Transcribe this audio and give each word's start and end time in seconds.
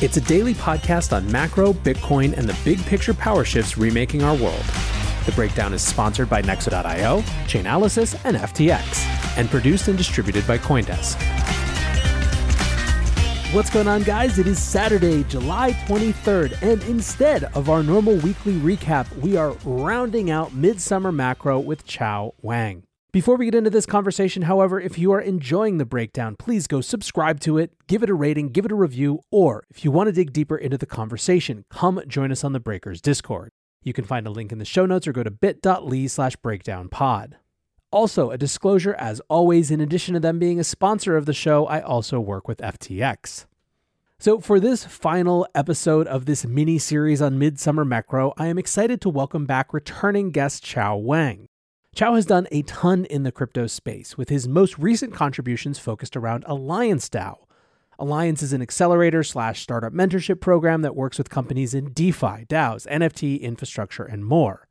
It's 0.00 0.16
a 0.16 0.20
daily 0.20 0.54
podcast 0.54 1.12
on 1.12 1.30
macro, 1.32 1.72
Bitcoin, 1.72 2.32
and 2.32 2.48
the 2.48 2.56
big 2.64 2.78
picture 2.86 3.12
power 3.12 3.44
shifts 3.44 3.76
remaking 3.76 4.22
our 4.22 4.36
world. 4.36 4.62
The 5.26 5.32
Breakdown 5.32 5.74
is 5.74 5.82
sponsored 5.82 6.30
by 6.30 6.40
Nexo.io, 6.40 7.22
Chainalysis, 7.48 8.16
and 8.24 8.36
FTX, 8.36 9.36
and 9.36 9.50
produced 9.50 9.88
and 9.88 9.98
distributed 9.98 10.46
by 10.46 10.56
Coindesk. 10.56 11.16
What's 13.52 13.70
going 13.70 13.88
on, 13.88 14.04
guys? 14.04 14.38
It 14.38 14.46
is 14.46 14.62
Saturday, 14.62 15.24
July 15.24 15.72
23rd, 15.88 16.62
and 16.62 16.80
instead 16.84 17.44
of 17.56 17.68
our 17.68 17.82
normal 17.82 18.14
weekly 18.18 18.54
recap, 18.54 19.12
we 19.16 19.36
are 19.36 19.50
rounding 19.64 20.30
out 20.30 20.54
Midsummer 20.54 21.10
Macro 21.10 21.58
with 21.58 21.84
Qiao 21.88 22.34
Wang. 22.40 22.84
Before 23.10 23.36
we 23.36 23.46
get 23.46 23.54
into 23.54 23.70
this 23.70 23.86
conversation, 23.86 24.42
however, 24.42 24.78
if 24.78 24.98
you 24.98 25.12
are 25.12 25.20
enjoying 25.20 25.78
the 25.78 25.86
breakdown, 25.86 26.36
please 26.36 26.66
go 26.66 26.82
subscribe 26.82 27.40
to 27.40 27.56
it, 27.56 27.72
give 27.86 28.02
it 28.02 28.10
a 28.10 28.14
rating, 28.14 28.50
give 28.50 28.66
it 28.66 28.70
a 28.70 28.74
review, 28.74 29.20
or 29.30 29.64
if 29.70 29.82
you 29.82 29.90
want 29.90 30.08
to 30.08 30.12
dig 30.12 30.30
deeper 30.30 30.58
into 30.58 30.76
the 30.76 30.84
conversation, 30.84 31.64
come 31.70 32.02
join 32.06 32.30
us 32.30 32.44
on 32.44 32.52
the 32.52 32.60
Breakers 32.60 33.00
Discord. 33.00 33.50
You 33.82 33.94
can 33.94 34.04
find 34.04 34.26
a 34.26 34.30
link 34.30 34.52
in 34.52 34.58
the 34.58 34.66
show 34.66 34.84
notes 34.84 35.08
or 35.08 35.12
go 35.12 35.22
to 35.22 35.30
bit.ly 35.30 36.06
slash 36.06 36.36
breakdownpod. 36.36 37.32
Also, 37.90 38.30
a 38.30 38.36
disclosure 38.36 38.94
as 38.96 39.22
always, 39.30 39.70
in 39.70 39.80
addition 39.80 40.12
to 40.12 40.20
them 40.20 40.38
being 40.38 40.60
a 40.60 40.64
sponsor 40.64 41.16
of 41.16 41.24
the 41.24 41.32
show, 41.32 41.64
I 41.64 41.80
also 41.80 42.20
work 42.20 42.46
with 42.46 42.58
FTX. 42.58 43.46
So, 44.18 44.38
for 44.38 44.60
this 44.60 44.84
final 44.84 45.48
episode 45.54 46.06
of 46.08 46.26
this 46.26 46.44
mini 46.44 46.76
series 46.76 47.22
on 47.22 47.38
Midsummer 47.38 47.86
Macro, 47.86 48.34
I 48.36 48.48
am 48.48 48.58
excited 48.58 49.00
to 49.00 49.08
welcome 49.08 49.46
back 49.46 49.72
returning 49.72 50.30
guest 50.30 50.62
Qiao 50.62 51.00
Wang. 51.00 51.47
Qiao 51.98 52.14
has 52.14 52.26
done 52.26 52.46
a 52.52 52.62
ton 52.62 53.06
in 53.06 53.24
the 53.24 53.32
crypto 53.32 53.66
space, 53.66 54.16
with 54.16 54.28
his 54.28 54.46
most 54.46 54.78
recent 54.78 55.12
contributions 55.12 55.80
focused 55.80 56.16
around 56.16 56.44
Alliance 56.46 57.08
DAO. 57.08 57.38
Alliance 57.98 58.40
is 58.40 58.52
an 58.52 58.62
accelerator 58.62 59.24
slash 59.24 59.62
startup 59.62 59.92
mentorship 59.92 60.40
program 60.40 60.82
that 60.82 60.94
works 60.94 61.18
with 61.18 61.28
companies 61.28 61.74
in 61.74 61.92
DeFi, 61.92 62.44
DAOs, 62.46 62.86
NFT, 62.86 63.40
infrastructure, 63.40 64.04
and 64.04 64.24
more. 64.24 64.68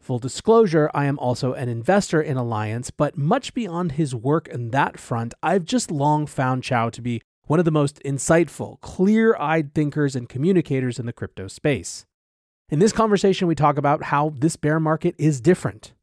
Full 0.00 0.18
disclosure, 0.18 0.90
I 0.92 1.06
am 1.06 1.18
also 1.18 1.54
an 1.54 1.70
investor 1.70 2.20
in 2.20 2.36
Alliance, 2.36 2.90
but 2.90 3.16
much 3.16 3.54
beyond 3.54 3.92
his 3.92 4.14
work 4.14 4.46
in 4.46 4.70
that 4.72 5.00
front, 5.00 5.32
I've 5.42 5.64
just 5.64 5.90
long 5.90 6.26
found 6.26 6.62
Qiao 6.62 6.92
to 6.92 7.00
be 7.00 7.22
one 7.46 7.58
of 7.58 7.64
the 7.64 7.70
most 7.70 8.02
insightful, 8.04 8.78
clear 8.82 9.34
eyed 9.36 9.72
thinkers 9.72 10.14
and 10.14 10.28
communicators 10.28 10.98
in 10.98 11.06
the 11.06 11.14
crypto 11.14 11.48
space. 11.48 12.04
In 12.68 12.80
this 12.80 12.92
conversation, 12.92 13.48
we 13.48 13.54
talk 13.54 13.78
about 13.78 14.02
how 14.02 14.34
this 14.36 14.56
bear 14.56 14.78
market 14.78 15.14
is 15.16 15.40
different 15.40 15.94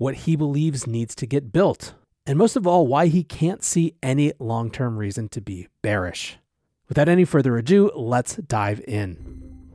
what 0.00 0.14
he 0.14 0.34
believes 0.34 0.86
needs 0.86 1.14
to 1.14 1.26
get 1.26 1.52
built, 1.52 1.92
and 2.24 2.38
most 2.38 2.56
of 2.56 2.66
all, 2.66 2.86
why 2.86 3.08
he 3.08 3.22
can't 3.22 3.62
see 3.62 3.94
any 4.02 4.32
long 4.38 4.70
term 4.70 4.96
reason 4.96 5.28
to 5.28 5.42
be 5.42 5.68
bearish. 5.82 6.38
Without 6.88 7.06
any 7.06 7.26
further 7.26 7.58
ado, 7.58 7.90
let's 7.94 8.36
dive 8.36 8.80
in. 8.88 9.68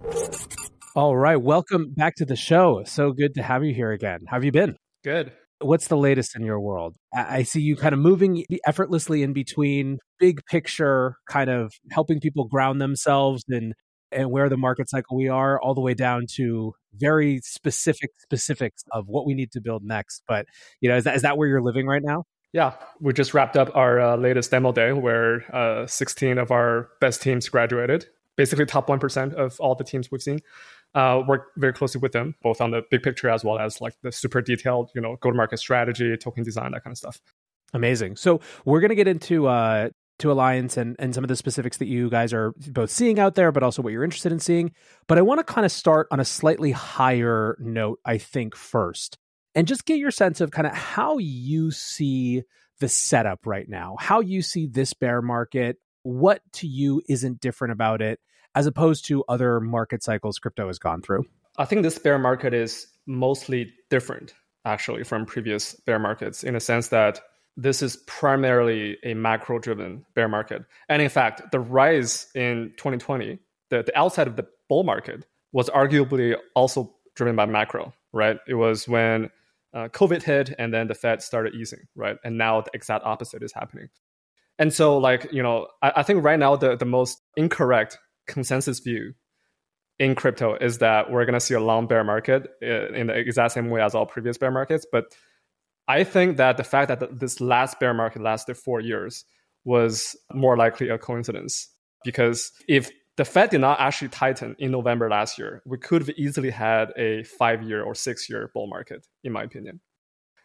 All 0.95 1.15
right, 1.15 1.35
welcome 1.35 1.93
back 1.93 2.15
to 2.15 2.25
the 2.25 2.35
show. 2.35 2.83
So 2.85 3.11
good 3.11 3.35
to 3.35 3.43
have 3.43 3.63
you 3.63 3.71
here 3.71 3.91
again. 3.91 4.21
How 4.27 4.37
have 4.37 4.43
you 4.43 4.51
been? 4.51 4.77
Good. 5.03 5.31
What's 5.59 5.89
the 5.89 5.97
latest 5.97 6.35
in 6.35 6.43
your 6.43 6.59
world? 6.59 6.95
I 7.13 7.43
see 7.43 7.61
you 7.61 7.75
kind 7.75 7.93
of 7.93 7.99
moving 7.99 8.45
effortlessly 8.65 9.21
in 9.21 9.31
between 9.31 9.99
big 10.17 10.43
picture, 10.47 11.17
kind 11.29 11.51
of 11.51 11.71
helping 11.91 12.19
people 12.19 12.45
ground 12.45 12.81
themselves 12.81 13.43
and 13.47 13.75
and 14.15 14.31
where 14.31 14.49
the 14.49 14.57
market 14.57 14.89
cycle 14.89 15.17
we 15.17 15.27
are, 15.27 15.59
all 15.61 15.73
the 15.73 15.81
way 15.81 15.93
down 15.93 16.25
to 16.35 16.73
very 16.93 17.39
specific 17.43 18.11
specifics 18.17 18.83
of 18.91 19.07
what 19.07 19.25
we 19.25 19.33
need 19.33 19.51
to 19.51 19.61
build 19.61 19.83
next. 19.83 20.23
But 20.27 20.45
you 20.81 20.89
know, 20.89 20.97
is 20.97 21.03
that 21.03 21.15
is 21.15 21.21
that 21.23 21.37
where 21.37 21.47
you're 21.47 21.61
living 21.61 21.87
right 21.87 22.03
now? 22.03 22.25
Yeah, 22.53 22.73
we 23.01 23.11
just 23.11 23.33
wrapped 23.33 23.57
up 23.57 23.75
our 23.75 23.99
uh, 23.99 24.15
latest 24.15 24.51
demo 24.51 24.71
day 24.71 24.93
where 24.93 25.43
uh, 25.53 25.85
16 25.87 26.37
of 26.37 26.51
our 26.51 26.87
best 27.01 27.21
teams 27.21 27.49
graduated. 27.49 28.07
Basically, 28.37 28.65
top 28.65 28.89
one 28.89 28.99
percent 28.99 29.33
of 29.33 29.59
all 29.59 29.75
the 29.75 29.83
teams 29.83 30.09
we've 30.11 30.21
seen. 30.21 30.39
Uh, 30.93 31.21
work 31.27 31.51
very 31.57 31.73
closely 31.73 31.99
with 31.99 32.13
them, 32.13 32.35
both 32.41 32.61
on 32.61 32.71
the 32.71 32.81
big 32.89 33.03
picture 33.03 33.29
as 33.29 33.43
well 33.43 33.59
as 33.59 33.81
like 33.81 33.93
the 34.01 34.13
super 34.13 34.41
detailed, 34.41 34.89
you 34.95 35.01
know, 35.01 35.17
go-to-market 35.19 35.57
strategy, 35.57 36.15
token 36.15 36.41
design, 36.41 36.71
that 36.71 36.85
kind 36.85 36.93
of 36.93 36.97
stuff. 36.97 37.19
Amazing. 37.73 38.15
So 38.15 38.39
we're 38.63 38.79
going 38.79 38.89
to 38.91 38.95
get 38.95 39.09
into 39.09 39.47
uh, 39.47 39.89
to 40.19 40.31
Alliance 40.31 40.77
and, 40.77 40.95
and 40.97 41.13
some 41.13 41.23
of 41.23 41.27
the 41.27 41.35
specifics 41.35 41.77
that 41.77 41.87
you 41.87 42.09
guys 42.09 42.33
are 42.33 42.53
both 42.67 42.89
seeing 42.89 43.19
out 43.19 43.35
there, 43.35 43.51
but 43.51 43.63
also 43.63 43.81
what 43.81 43.91
you're 43.91 44.03
interested 44.03 44.31
in 44.31 44.39
seeing. 44.39 44.71
But 45.07 45.17
I 45.17 45.21
want 45.21 45.39
to 45.39 45.53
kind 45.53 45.65
of 45.65 45.71
start 45.71 46.07
on 46.11 46.19
a 46.19 46.25
slightly 46.25 46.71
higher 46.71 47.57
note, 47.59 47.99
I 48.05 48.17
think, 48.17 48.55
first, 48.55 49.17
and 49.53 49.67
just 49.67 49.85
get 49.85 49.99
your 49.99 50.11
sense 50.11 50.41
of 50.41 50.51
kind 50.51 50.67
of 50.67 50.73
how 50.73 51.17
you 51.17 51.71
see 51.71 52.43
the 52.79 52.89
setup 52.89 53.45
right 53.45 53.67
now, 53.67 53.95
how 53.99 54.19
you 54.19 54.41
see 54.41 54.67
this 54.67 54.93
bear 54.93 55.21
market, 55.21 55.77
what 56.03 56.41
to 56.53 56.67
you 56.67 57.01
isn't 57.07 57.39
different 57.39 57.71
about 57.71 58.01
it, 58.01 58.19
as 58.53 58.67
opposed 58.67 59.05
to 59.07 59.23
other 59.27 59.59
market 59.59 60.03
cycles 60.03 60.39
crypto 60.39 60.67
has 60.67 60.79
gone 60.79 61.01
through. 61.01 61.23
I 61.57 61.65
think 61.65 61.83
this 61.83 61.97
bear 61.97 62.19
market 62.19 62.53
is 62.53 62.87
mostly 63.05 63.73
different, 63.89 64.33
actually, 64.65 65.03
from 65.03 65.25
previous 65.25 65.73
bear 65.73 65.99
markets 65.99 66.43
in 66.43 66.55
a 66.55 66.59
sense 66.59 66.89
that 66.89 67.21
this 67.57 67.81
is 67.81 67.97
primarily 68.07 68.97
a 69.03 69.13
macro 69.13 69.59
driven 69.59 70.05
bear 70.13 70.27
market. 70.27 70.63
And 70.89 71.01
in 71.01 71.09
fact, 71.09 71.51
the 71.51 71.59
rise 71.59 72.27
in 72.35 72.73
2020, 72.77 73.39
the, 73.69 73.83
the 73.83 73.97
outside 73.97 74.27
of 74.27 74.35
the 74.35 74.45
bull 74.67 74.83
market, 74.83 75.25
was 75.51 75.69
arguably 75.69 76.35
also 76.53 76.93
driven 77.15 77.35
by 77.35 77.45
macro, 77.45 77.93
right? 78.11 78.37
It 78.47 78.55
was 78.55 78.87
when 78.87 79.29
uh, 79.73 79.87
COVID 79.87 80.21
hit 80.21 80.53
and 80.59 80.73
then 80.73 80.87
the 80.87 80.95
Fed 80.95 81.21
started 81.21 81.55
easing, 81.55 81.87
right? 81.95 82.17
And 82.25 82.37
now 82.37 82.61
the 82.61 82.71
exact 82.73 83.05
opposite 83.05 83.41
is 83.41 83.53
happening. 83.53 83.87
And 84.59 84.73
so, 84.73 84.97
like, 84.97 85.31
you 85.31 85.43
know, 85.43 85.67
I, 85.81 85.93
I 85.97 86.03
think 86.03 86.23
right 86.23 86.39
now 86.39 86.55
the, 86.55 86.75
the 86.75 86.85
most 86.85 87.21
incorrect 87.37 87.97
consensus 88.27 88.79
view 88.79 89.13
in 89.99 90.15
crypto 90.15 90.55
is 90.55 90.79
that 90.79 91.09
we're 91.09 91.25
going 91.25 91.33
to 91.33 91.39
see 91.39 91.53
a 91.53 91.59
long 91.59 91.87
bear 91.87 92.03
market 92.03 92.47
uh, 92.61 92.87
in 92.89 93.07
the 93.07 93.13
exact 93.13 93.53
same 93.53 93.69
way 93.69 93.81
as 93.81 93.95
all 93.95 94.05
previous 94.05 94.37
bear 94.37 94.51
markets. 94.51 94.85
But 94.91 95.05
I 95.87 96.03
think 96.03 96.37
that 96.37 96.57
the 96.57 96.63
fact 96.63 96.87
that 96.87 97.19
this 97.19 97.39
last 97.39 97.79
bear 97.79 97.93
market 97.93 98.21
lasted 98.21 98.57
four 98.57 98.79
years 98.79 99.25
was 99.63 100.15
more 100.33 100.57
likely 100.57 100.89
a 100.89 100.97
coincidence 100.97 101.69
because 102.03 102.51
if 102.67 102.89
the 103.17 103.25
Fed 103.25 103.49
did 103.49 103.61
not 103.61 103.79
actually 103.79 104.09
tighten 104.09 104.55
in 104.59 104.71
November 104.71 105.09
last 105.09 105.37
year, 105.37 105.61
we 105.65 105.77
could 105.77 106.01
have 106.01 106.15
easily 106.17 106.49
had 106.49 106.91
a 106.97 107.23
five 107.23 107.63
year 107.63 107.83
or 107.83 107.95
six 107.95 108.29
year 108.29 108.49
bull 108.53 108.67
market, 108.67 109.05
in 109.23 109.31
my 109.31 109.43
opinion. 109.43 109.79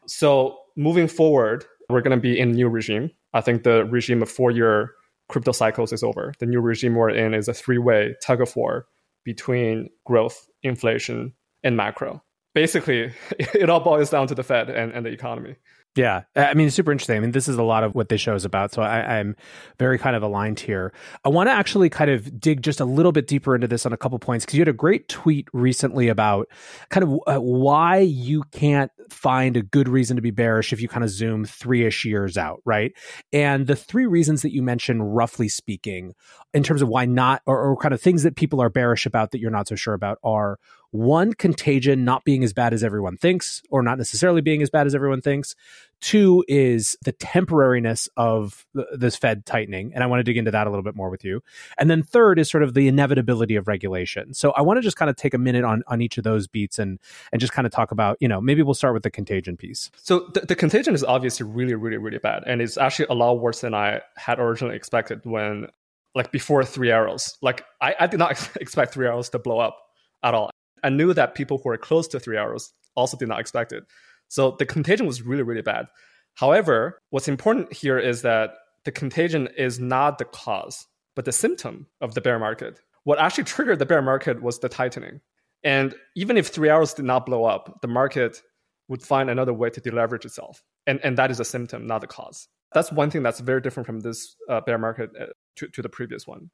So 0.07 0.59
moving 0.77 1.09
forward, 1.09 1.65
we're 1.89 2.01
going 2.01 2.17
to 2.17 2.21
be 2.21 2.39
in 2.39 2.51
a 2.51 2.55
new 2.55 2.69
regime. 2.69 3.11
I 3.33 3.41
think 3.41 3.63
the 3.63 3.85
regime 3.87 4.23
of 4.23 4.31
four 4.31 4.51
year 4.51 4.93
crypto 5.29 5.53
cycles 5.53 5.93
is 5.93 6.03
over. 6.03 6.33
The 6.39 6.47
new 6.47 6.61
regime 6.61 6.95
we're 6.95 7.11
in 7.11 7.35
is 7.35 7.49
a 7.49 7.55
three 7.55 7.79
way 7.79 8.15
tug 8.23 8.41
of 8.41 8.55
war 8.57 8.87
between 9.25 9.89
growth, 10.05 10.47
inflation, 10.63 11.33
and 11.63 11.77
macro 11.77 12.23
basically 12.55 13.13
it 13.39 13.71
all 13.71 13.81
boils 13.81 14.11
down 14.11 14.27
to 14.29 14.35
the 14.35 14.43
Fed 14.43 14.71
and, 14.71 14.93
and 14.93 15.05
the 15.05 15.11
economy. 15.11 15.57
Yeah, 15.97 16.23
I 16.37 16.55
mean, 16.55 16.69
it's 16.69 16.77
super 16.77 16.93
interesting. 16.93 17.17
I 17.17 17.21
mean, 17.21 17.33
this 17.33 17.49
is 17.49 17.57
a 17.57 17.65
lot 17.65 17.83
of 17.83 17.97
what 17.97 18.09
this 18.09 18.21
show 18.21 18.37
is 18.37 18.45
about. 18.45 18.73
So 18.73 18.81
I, 18.81 19.19
am 19.19 19.35
very 19.77 19.99
kind 19.99 20.15
of 20.15 20.23
aligned 20.23 20.61
here. 20.61 20.93
I 21.25 21.31
want 21.31 21.49
to 21.49 21.53
actually 21.53 21.91
kind 21.91 22.13
of 22.13 22.39
dig 22.39 22.63
just 22.63 22.79
a 22.79 22.85
little 22.85 23.11
bit 23.11 23.27
deeper 23.27 23.57
into 23.57 23.67
this 23.67 23.85
on 23.85 23.93
a 23.93 23.97
couple 23.97 24.17
points 24.21 24.45
because 24.45 24.57
you 24.57 24.61
had 24.61 24.69
a 24.69 24.73
great 24.73 25.09
tweet 25.09 25.49
recently 25.53 26.07
about 26.07 26.47
kind 26.91 27.03
of 27.03 27.19
uh, 27.27 27.41
why 27.41 27.99
you 27.99 28.45
can't 28.53 28.93
find 29.11 29.57
a 29.57 29.63
good 29.63 29.89
reason 29.89 30.15
to 30.15 30.23
be 30.23 30.31
bearish 30.31 30.73
if 30.73 30.81
you 30.81 30.87
kind 30.87 31.03
of 31.03 31.11
zoom 31.11 31.45
three 31.45 31.85
ish 31.85 32.05
years 32.05 32.39
out, 32.39 32.61
right? 32.65 32.93
And 33.33 33.67
the 33.67 33.75
three 33.75 34.07
reasons 34.07 34.43
that 34.43 34.53
you 34.53 34.63
mentioned, 34.63 35.17
roughly 35.17 35.49
speaking, 35.49 36.15
in 36.55 36.63
terms 36.63 36.83
of 36.83 36.89
why 36.89 37.05
not, 37.05 37.43
or, 37.47 37.61
or 37.61 37.77
kind 37.77 37.95
of 37.95 38.01
things 38.01 38.23
that 38.23 38.37
people 38.37 38.63
are 38.63 38.71
bearish 38.71 39.07
about 39.07 39.33
that 39.33 39.41
you're 39.41 39.51
not 39.51 39.67
so 39.67 39.75
sure 39.75 39.95
about 39.95 40.19
are 40.23 40.61
one, 40.93 41.33
contagion 41.33 42.05
not 42.05 42.25
being 42.25 42.43
as 42.43 42.53
bad 42.53 42.73
as 42.73 42.83
everyone 42.83 43.17
thinks, 43.17 43.63
or 43.71 43.83
not 43.83 43.99
necessarily 43.99 44.41
being 44.41 44.63
as 44.63 44.71
bad 44.71 44.87
as 44.87 44.95
everyone 44.95 45.21
thinks. 45.21 45.55
Two 46.01 46.45
is 46.49 46.97
the 47.05 47.13
temporariness 47.13 48.09
of 48.17 48.67
this 48.93 49.17
Fed 49.17 49.45
tightening. 49.45 49.93
And 49.95 50.03
I 50.03 50.07
want 50.07 50.21
to 50.21 50.25
dig 50.25 50.37
into 50.37 50.51
that 50.51 50.67
a 50.67 50.71
little 50.71 50.83
bit 50.83 50.97
more 50.97 51.11
with 51.11 51.25
you. 51.25 51.43
And 51.79 51.91
then 51.91 52.03
third 52.03 52.39
is 52.39 52.51
sort 52.51 52.63
of 52.63 52.75
the 52.75 52.89
inevitability 52.89 53.57
of 53.57 53.69
regulation. 53.69 54.33
So 54.33 54.53
I 54.53 54.63
want 54.63 54.79
to 54.79 54.83
just 54.83 54.97
kind 54.97 55.11
of 55.11 55.17
take 55.17 55.35
a 55.35 55.39
minute 55.39 55.65
on, 55.65 55.83
on 55.89 56.01
each 56.01 56.17
of 56.17 56.25
those 56.25 56.47
beats 56.47 56.79
and, 56.79 56.99
and 57.33 57.41
just 57.41 57.53
kind 57.53 57.67
of 57.67 57.73
talk 57.73 57.91
about, 57.91 58.17
you 58.21 58.29
know, 58.29 58.41
maybe 58.41 58.63
we'll 58.63 58.75
start 58.75 58.95
with 58.95 59.03
the 59.03 59.11
contagion 59.11 59.57
piece. 59.57 59.91
So 59.97 60.31
the, 60.33 60.41
the 60.41 60.57
contagion 60.57 60.95
is 60.95 61.05
obviously 61.05 61.47
really, 61.47 61.75
really, 61.75 61.99
really 61.99 62.19
bad. 62.19 62.45
And 62.47 62.63
it's 62.63 62.79
actually 62.79 63.07
a 63.11 63.15
lot 63.15 63.35
worse 63.35 63.61
than 63.61 63.75
I 63.75 64.01
had 64.17 64.39
originally 64.39 64.77
expected 64.77 65.21
when, 65.25 65.67
like, 66.15 66.33
before 66.33 66.65
three 66.65 66.91
arrows. 66.91 67.37
Like, 67.43 67.65
I, 67.81 67.95
I 68.01 68.07
did 68.07 68.19
not 68.19 68.57
expect 68.61 68.95
three 68.95 69.07
arrows 69.07 69.29
to 69.31 69.39
blow 69.39 69.59
up 69.59 69.79
at 70.23 70.35
all. 70.35 70.51
I 70.83 70.89
knew 70.89 71.13
that 71.13 71.35
people 71.35 71.59
who 71.59 71.69
were 71.69 71.77
close 71.77 72.09
to 72.09 72.21
three 72.21 72.39
arrows 72.39 72.73
also 72.95 73.17
did 73.17 73.29
not 73.29 73.41
expect 73.41 73.73
it. 73.73 73.85
So 74.31 74.53
the 74.59 74.65
contagion 74.65 75.07
was 75.07 75.23
really, 75.23 75.43
really 75.43 75.61
bad. 75.61 75.87
However, 76.35 77.01
what's 77.11 77.29
important 77.29 77.73
here 77.73 77.99
is 77.99 78.23
that 78.23 78.53
the 78.85 78.93
contagion 78.93 79.49
is 79.59 79.79
not 79.79 80.19
the 80.19 80.25
cause, 80.25 80.87
but 81.17 81.25
the 81.25 81.33
symptom 81.33 81.89
of 82.01 82.15
the 82.15 82.21
bear 82.21 82.39
market. 82.39 82.81
What 83.03 83.19
actually 83.19 83.45
triggered 83.45 83.81
the 83.81 83.87
bear 83.87 84.01
market 84.01 84.41
was 84.41 84.61
the 84.61 84.69
tightening. 84.69 85.21
And 85.65 85.95
even 86.15 86.37
if 86.37 86.47
three 86.47 86.69
arrows 86.69 86.95
did 86.95 87.05
not 87.05 87.27
blow 87.27 87.45
up, 87.45 87.81
the 87.83 87.89
market 87.89 88.41
would 88.89 89.03
find 89.03 89.29
another 89.29 89.53
way 89.53 89.69
to 89.69 89.81
deleverage 89.81 90.25
itself. 90.25 90.63
And, 90.87 91.01
and 91.03 91.19
that 91.19 91.31
is 91.31 91.41
a 91.41 91.45
symptom, 91.45 91.87
not 91.87 92.01
the 92.01 92.07
cause. 92.07 92.49
That's 92.73 92.93
one 92.93 93.11
thing 93.11 93.25
that's 93.25 93.41
very 93.41 93.61
different 93.61 93.87
from 93.87 94.01
this 94.01 94.37
uh, 94.49 94.61
bear 94.61 94.79
market 94.79 95.11
uh, 95.21 95.27
to, 95.57 95.69
to 95.69 95.83
the 95.83 95.89
previous 95.89 96.27
one 96.27 96.51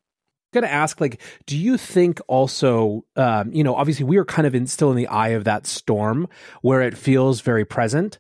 going 0.61 0.69
to 0.69 0.73
ask 0.73 1.01
like 1.01 1.21
do 1.47 1.57
you 1.57 1.77
think 1.77 2.21
also 2.29 3.05
um, 3.17 3.53
you 3.53 3.63
know 3.63 3.75
obviously 3.75 4.05
we 4.05 4.17
are 4.17 4.25
kind 4.25 4.47
of 4.47 4.55
in, 4.55 4.67
still 4.67 4.91
in 4.91 4.97
the 4.97 5.07
eye 5.09 5.29
of 5.29 5.45
that 5.45 5.67
storm 5.67 6.29
where 6.63 6.83
it 6.83 6.97
feels 6.97 7.41
very 7.41 7.65
present 7.65 8.19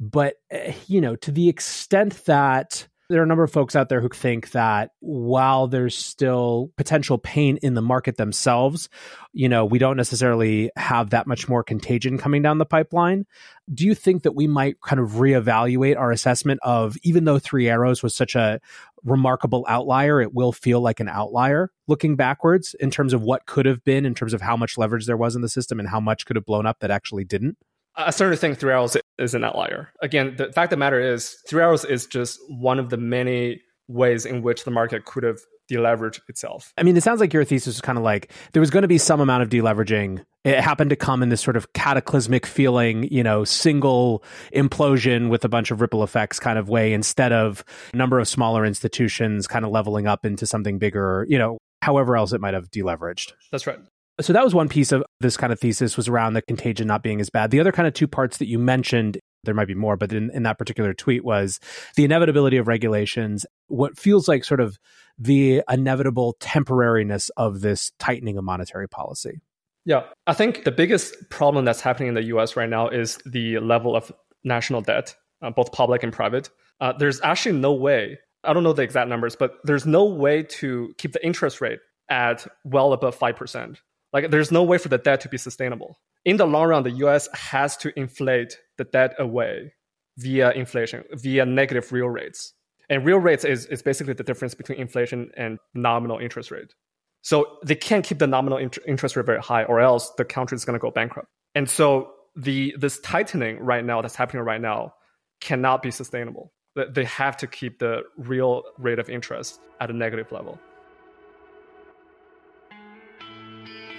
but 0.00 0.36
uh, 0.52 0.72
you 0.86 1.00
know 1.00 1.14
to 1.16 1.30
the 1.30 1.48
extent 1.48 2.24
that 2.24 2.88
there 3.10 3.20
are 3.20 3.24
a 3.24 3.26
number 3.26 3.44
of 3.44 3.52
folks 3.52 3.76
out 3.76 3.90
there 3.90 4.00
who 4.00 4.08
think 4.08 4.52
that 4.52 4.92
while 5.00 5.66
there's 5.66 5.96
still 5.96 6.72
potential 6.76 7.18
pain 7.18 7.58
in 7.58 7.74
the 7.74 7.82
market 7.82 8.16
themselves, 8.16 8.88
you 9.32 9.48
know, 9.48 9.64
we 9.64 9.78
don't 9.78 9.98
necessarily 9.98 10.70
have 10.76 11.10
that 11.10 11.26
much 11.26 11.46
more 11.46 11.62
contagion 11.62 12.16
coming 12.16 12.40
down 12.40 12.56
the 12.56 12.64
pipeline. 12.64 13.26
Do 13.72 13.84
you 13.84 13.94
think 13.94 14.22
that 14.22 14.34
we 14.34 14.46
might 14.46 14.80
kind 14.80 15.00
of 15.00 15.12
reevaluate 15.12 15.98
our 15.98 16.12
assessment 16.12 16.60
of 16.62 16.96
even 17.02 17.24
though 17.24 17.38
Three 17.38 17.68
Arrows 17.68 18.02
was 18.02 18.14
such 18.14 18.34
a 18.36 18.58
remarkable 19.04 19.64
outlier, 19.68 20.20
it 20.20 20.34
will 20.34 20.52
feel 20.52 20.80
like 20.80 21.00
an 21.00 21.08
outlier 21.08 21.70
looking 21.86 22.16
backwards 22.16 22.74
in 22.80 22.90
terms 22.90 23.12
of 23.12 23.22
what 23.22 23.46
could 23.46 23.66
have 23.66 23.84
been, 23.84 24.06
in 24.06 24.14
terms 24.14 24.32
of 24.32 24.40
how 24.40 24.56
much 24.56 24.78
leverage 24.78 25.06
there 25.06 25.16
was 25.16 25.36
in 25.36 25.42
the 25.42 25.48
system 25.48 25.78
and 25.78 25.88
how 25.88 26.00
much 26.00 26.26
could 26.26 26.36
have 26.36 26.46
blown 26.46 26.66
up 26.66 26.80
that 26.80 26.90
actually 26.90 27.24
didn't? 27.24 27.56
I 27.96 28.10
certainly 28.10 28.36
think 28.36 28.58
Three 28.58 28.72
Arrows 28.72 28.96
is 29.18 29.34
an 29.34 29.44
outlier. 29.44 29.90
Again, 30.02 30.34
the 30.36 30.52
fact 30.52 30.66
of 30.66 30.70
the 30.70 30.76
matter 30.78 31.00
is, 31.00 31.36
Three 31.46 31.62
Arrows 31.62 31.84
is 31.84 32.06
just 32.06 32.40
one 32.48 32.78
of 32.78 32.90
the 32.90 32.96
many 32.96 33.60
ways 33.86 34.26
in 34.26 34.42
which 34.42 34.64
the 34.64 34.70
market 34.70 35.04
could 35.04 35.22
have 35.22 35.38
deleveraged 35.70 36.20
itself. 36.28 36.72
I 36.76 36.82
mean, 36.82 36.96
it 36.96 37.02
sounds 37.02 37.20
like 37.20 37.32
your 37.32 37.44
thesis 37.44 37.76
is 37.76 37.80
kind 37.80 37.98
of 37.98 38.04
like 38.04 38.30
there 38.52 38.60
was 38.60 38.70
going 38.70 38.82
to 38.82 38.88
be 38.88 38.98
some 38.98 39.20
amount 39.20 39.42
of 39.42 39.48
deleveraging. 39.48 40.24
It 40.44 40.60
happened 40.60 40.90
to 40.90 40.96
come 40.96 41.22
in 41.22 41.30
this 41.30 41.40
sort 41.40 41.56
of 41.56 41.72
cataclysmic 41.72 42.44
feeling, 42.44 43.08
you 43.10 43.22
know, 43.22 43.44
single 43.44 44.22
implosion 44.54 45.30
with 45.30 45.44
a 45.44 45.48
bunch 45.48 45.70
of 45.70 45.80
ripple 45.80 46.02
effects 46.02 46.38
kind 46.38 46.58
of 46.58 46.68
way 46.68 46.92
instead 46.92 47.32
of 47.32 47.64
a 47.92 47.96
number 47.96 48.18
of 48.18 48.28
smaller 48.28 48.64
institutions 48.64 49.46
kind 49.46 49.64
of 49.64 49.70
leveling 49.70 50.06
up 50.06 50.26
into 50.26 50.46
something 50.46 50.78
bigger, 50.78 51.24
you 51.28 51.38
know, 51.38 51.58
however 51.82 52.16
else 52.16 52.32
it 52.32 52.40
might 52.40 52.54
have 52.54 52.70
deleveraged. 52.70 53.32
That's 53.50 53.66
right. 53.66 53.78
So 54.20 54.32
that 54.32 54.44
was 54.44 54.54
one 54.54 54.68
piece 54.68 54.92
of 54.92 55.02
this 55.20 55.36
kind 55.36 55.52
of 55.52 55.58
thesis 55.58 55.96
was 55.96 56.08
around 56.08 56.34
the 56.34 56.42
contagion 56.42 56.86
not 56.86 57.02
being 57.02 57.20
as 57.20 57.30
bad. 57.30 57.50
The 57.50 57.58
other 57.58 57.72
kind 57.72 57.88
of 57.88 57.94
two 57.94 58.06
parts 58.06 58.36
that 58.36 58.46
you 58.46 58.58
mentioned, 58.58 59.18
there 59.44 59.54
might 59.54 59.68
be 59.68 59.74
more, 59.74 59.96
but 59.96 60.12
in, 60.12 60.30
in 60.32 60.42
that 60.44 60.58
particular 60.58 60.94
tweet 60.94 61.24
was 61.24 61.60
the 61.96 62.04
inevitability 62.04 62.56
of 62.56 62.68
regulations, 62.68 63.46
what 63.68 63.98
feels 63.98 64.28
like 64.28 64.44
sort 64.44 64.60
of 64.60 64.78
the 65.18 65.62
inevitable 65.70 66.36
temporariness 66.40 67.30
of 67.36 67.60
this 67.60 67.92
tightening 67.98 68.36
of 68.36 68.44
monetary 68.44 68.88
policy. 68.88 69.40
Yeah, 69.84 70.04
I 70.26 70.32
think 70.32 70.64
the 70.64 70.72
biggest 70.72 71.14
problem 71.30 71.64
that's 71.64 71.80
happening 71.80 72.08
in 72.08 72.14
the 72.14 72.24
US 72.24 72.56
right 72.56 72.68
now 72.68 72.88
is 72.88 73.18
the 73.26 73.58
level 73.58 73.94
of 73.94 74.10
national 74.42 74.80
debt, 74.80 75.14
uh, 75.42 75.50
both 75.50 75.72
public 75.72 76.02
and 76.02 76.12
private. 76.12 76.50
Uh, 76.80 76.92
there's 76.92 77.20
actually 77.22 77.58
no 77.58 77.72
way, 77.72 78.18
I 78.42 78.52
don't 78.52 78.62
know 78.62 78.72
the 78.72 78.82
exact 78.82 79.08
numbers, 79.08 79.36
but 79.36 79.56
there's 79.64 79.86
no 79.86 80.04
way 80.04 80.42
to 80.42 80.94
keep 80.98 81.12
the 81.12 81.24
interest 81.24 81.60
rate 81.60 81.80
at 82.08 82.46
well 82.64 82.92
above 82.92 83.18
5%. 83.18 83.76
Like 84.12 84.30
there's 84.30 84.52
no 84.52 84.62
way 84.62 84.78
for 84.78 84.88
the 84.88 84.98
debt 84.98 85.20
to 85.22 85.28
be 85.28 85.38
sustainable. 85.38 85.98
In 86.24 86.36
the 86.38 86.46
long 86.46 86.68
run, 86.68 86.82
the 86.82 86.90
US 86.90 87.28
has 87.34 87.76
to 87.78 87.98
inflate 87.98 88.58
the 88.78 88.84
debt 88.84 89.14
away 89.18 89.72
via 90.18 90.52
inflation, 90.52 91.04
via 91.12 91.44
negative 91.44 91.92
real 91.92 92.08
rates. 92.08 92.54
And 92.88 93.04
real 93.04 93.18
rates 93.18 93.44
is, 93.44 93.66
is 93.66 93.82
basically 93.82 94.14
the 94.14 94.22
difference 94.22 94.54
between 94.54 94.78
inflation 94.78 95.30
and 95.36 95.58
nominal 95.74 96.18
interest 96.18 96.50
rate. 96.50 96.74
So 97.22 97.58
they 97.64 97.74
can't 97.74 98.04
keep 98.04 98.18
the 98.18 98.26
nominal 98.26 98.58
int- 98.58 98.78
interest 98.86 99.16
rate 99.16 99.26
very 99.26 99.40
high, 99.40 99.64
or 99.64 99.80
else 99.80 100.10
the 100.16 100.24
country 100.24 100.56
is 100.56 100.64
going 100.64 100.74
to 100.74 100.82
go 100.82 100.90
bankrupt. 100.90 101.28
And 101.54 101.68
so 101.68 102.12
the 102.36 102.74
this 102.78 103.00
tightening 103.00 103.58
right 103.60 103.84
now 103.84 104.02
that's 104.02 104.16
happening 104.16 104.42
right 104.42 104.60
now 104.60 104.92
cannot 105.40 105.82
be 105.82 105.90
sustainable. 105.90 106.52
They 106.74 107.04
have 107.04 107.36
to 107.38 107.46
keep 107.46 107.78
the 107.78 108.02
real 108.18 108.64
rate 108.78 108.98
of 108.98 109.08
interest 109.08 109.60
at 109.80 109.90
a 109.90 109.92
negative 109.92 110.32
level. 110.32 110.58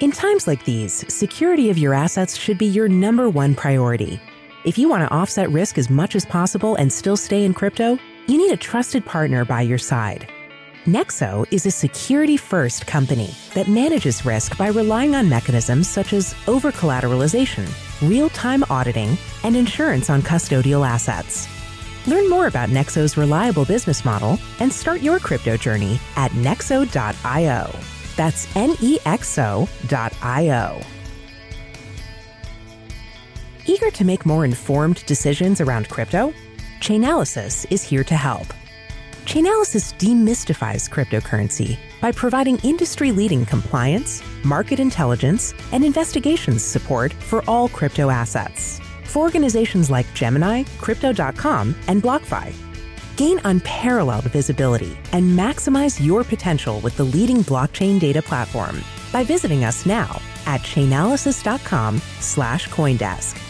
In 0.01 0.12
times 0.12 0.45
like 0.45 0.65
these, 0.65 1.06
security 1.13 1.69
of 1.69 1.77
your 1.77 1.94
assets 1.94 2.36
should 2.36 2.57
be 2.57 2.65
your 2.65 2.89
number 2.89 3.30
one 3.30 3.56
priority. 3.56 4.19
If 4.65 4.77
you 4.77 4.89
want 4.89 5.07
to 5.07 5.13
offset 5.15 5.50
risk 5.51 5.77
as 5.77 5.89
much 5.89 6.18
as 6.18 6.25
possible 6.25 6.75
and 6.75 6.92
still 6.92 7.15
stay 7.15 7.45
in 7.45 7.53
crypto, 7.53 7.97
you 8.27 8.38
need 8.38 8.51
a 8.51 8.57
trusted 8.57 9.06
partner 9.06 9.45
by 9.45 9.62
your 9.62 9.77
side. 9.77 10.27
Nexo 10.84 11.46
is 11.50 11.65
a 11.65 11.72
security 11.72 12.36
first 12.36 12.86
company 12.86 13.34
that 13.53 13.69
manages 13.69 14.25
risk 14.25 14.58
by 14.58 14.67
relying 14.67 15.15
on 15.15 15.29
mechanisms 15.29 15.88
such 15.88 16.12
as 16.12 16.36
over 16.46 16.74
collateralization, 16.74 17.65
real 18.08 18.29
time 18.29 18.65
auditing, 18.69 19.17
and 19.43 19.55
insurance 19.55 20.10
on 20.10 20.22
custodial 20.22 20.86
assets. 20.86 21.48
Learn 22.05 22.29
more 22.29 22.48
about 22.48 22.67
Nexo's 22.67 23.15
reliable 23.15 23.63
business 23.63 24.03
model 24.03 24.39
and 24.60 24.72
start 24.72 25.01
your 25.01 25.19
crypto 25.19 25.55
journey 25.55 26.01
at 26.17 26.31
nexo.io. 26.31 27.72
That's 28.15 28.45
nexo.io. 28.53 29.65
Eager 33.67 33.89
to 33.91 34.05
make 34.05 34.25
more 34.25 34.45
informed 34.45 35.05
decisions 35.05 35.60
around 35.60 35.89
crypto? 35.89 36.34
Chainalysis 36.79 37.65
is 37.72 37.84
here 37.84 38.03
to 38.03 38.15
help. 38.15 38.45
Chainalysis 39.25 39.98
demystifies 39.98 40.88
cryptocurrency 40.88 41.77
by 42.00 42.12
providing 42.12 42.60
industry 42.60 43.12
leading 43.12 43.43
compliance, 43.43 44.22
market 44.43 44.79
intelligence, 44.79 45.55
and 45.72 45.84
investigations 45.84 46.63
support 46.63 47.12
for 47.12 47.43
all 47.50 47.67
crypto 47.67 48.12
assets. 48.12 48.79
For 49.05 49.24
organizations 49.24 49.89
like 49.89 50.05
Gemini, 50.13 50.63
Crypto.com, 50.79 51.75
and 51.88 52.03
BlockFi, 52.03 52.53
Gain 53.15 53.39
unparalleled 53.45 54.25
visibility 54.25 54.98
and 55.13 55.24
maximize 55.24 56.05
your 56.05 56.24
potential 56.25 56.81
with 56.81 56.98
the 56.98 57.03
leading 57.03 57.38
blockchain 57.38 57.98
data 57.98 58.22
platform 58.22 58.81
by 59.13 59.24
visiting 59.24 59.63
us 59.63 59.86
now 59.86 60.22
at 60.45 60.62
chainalysis.com 60.62 62.00
slash 62.19 62.67
Coindesk. 62.67 63.41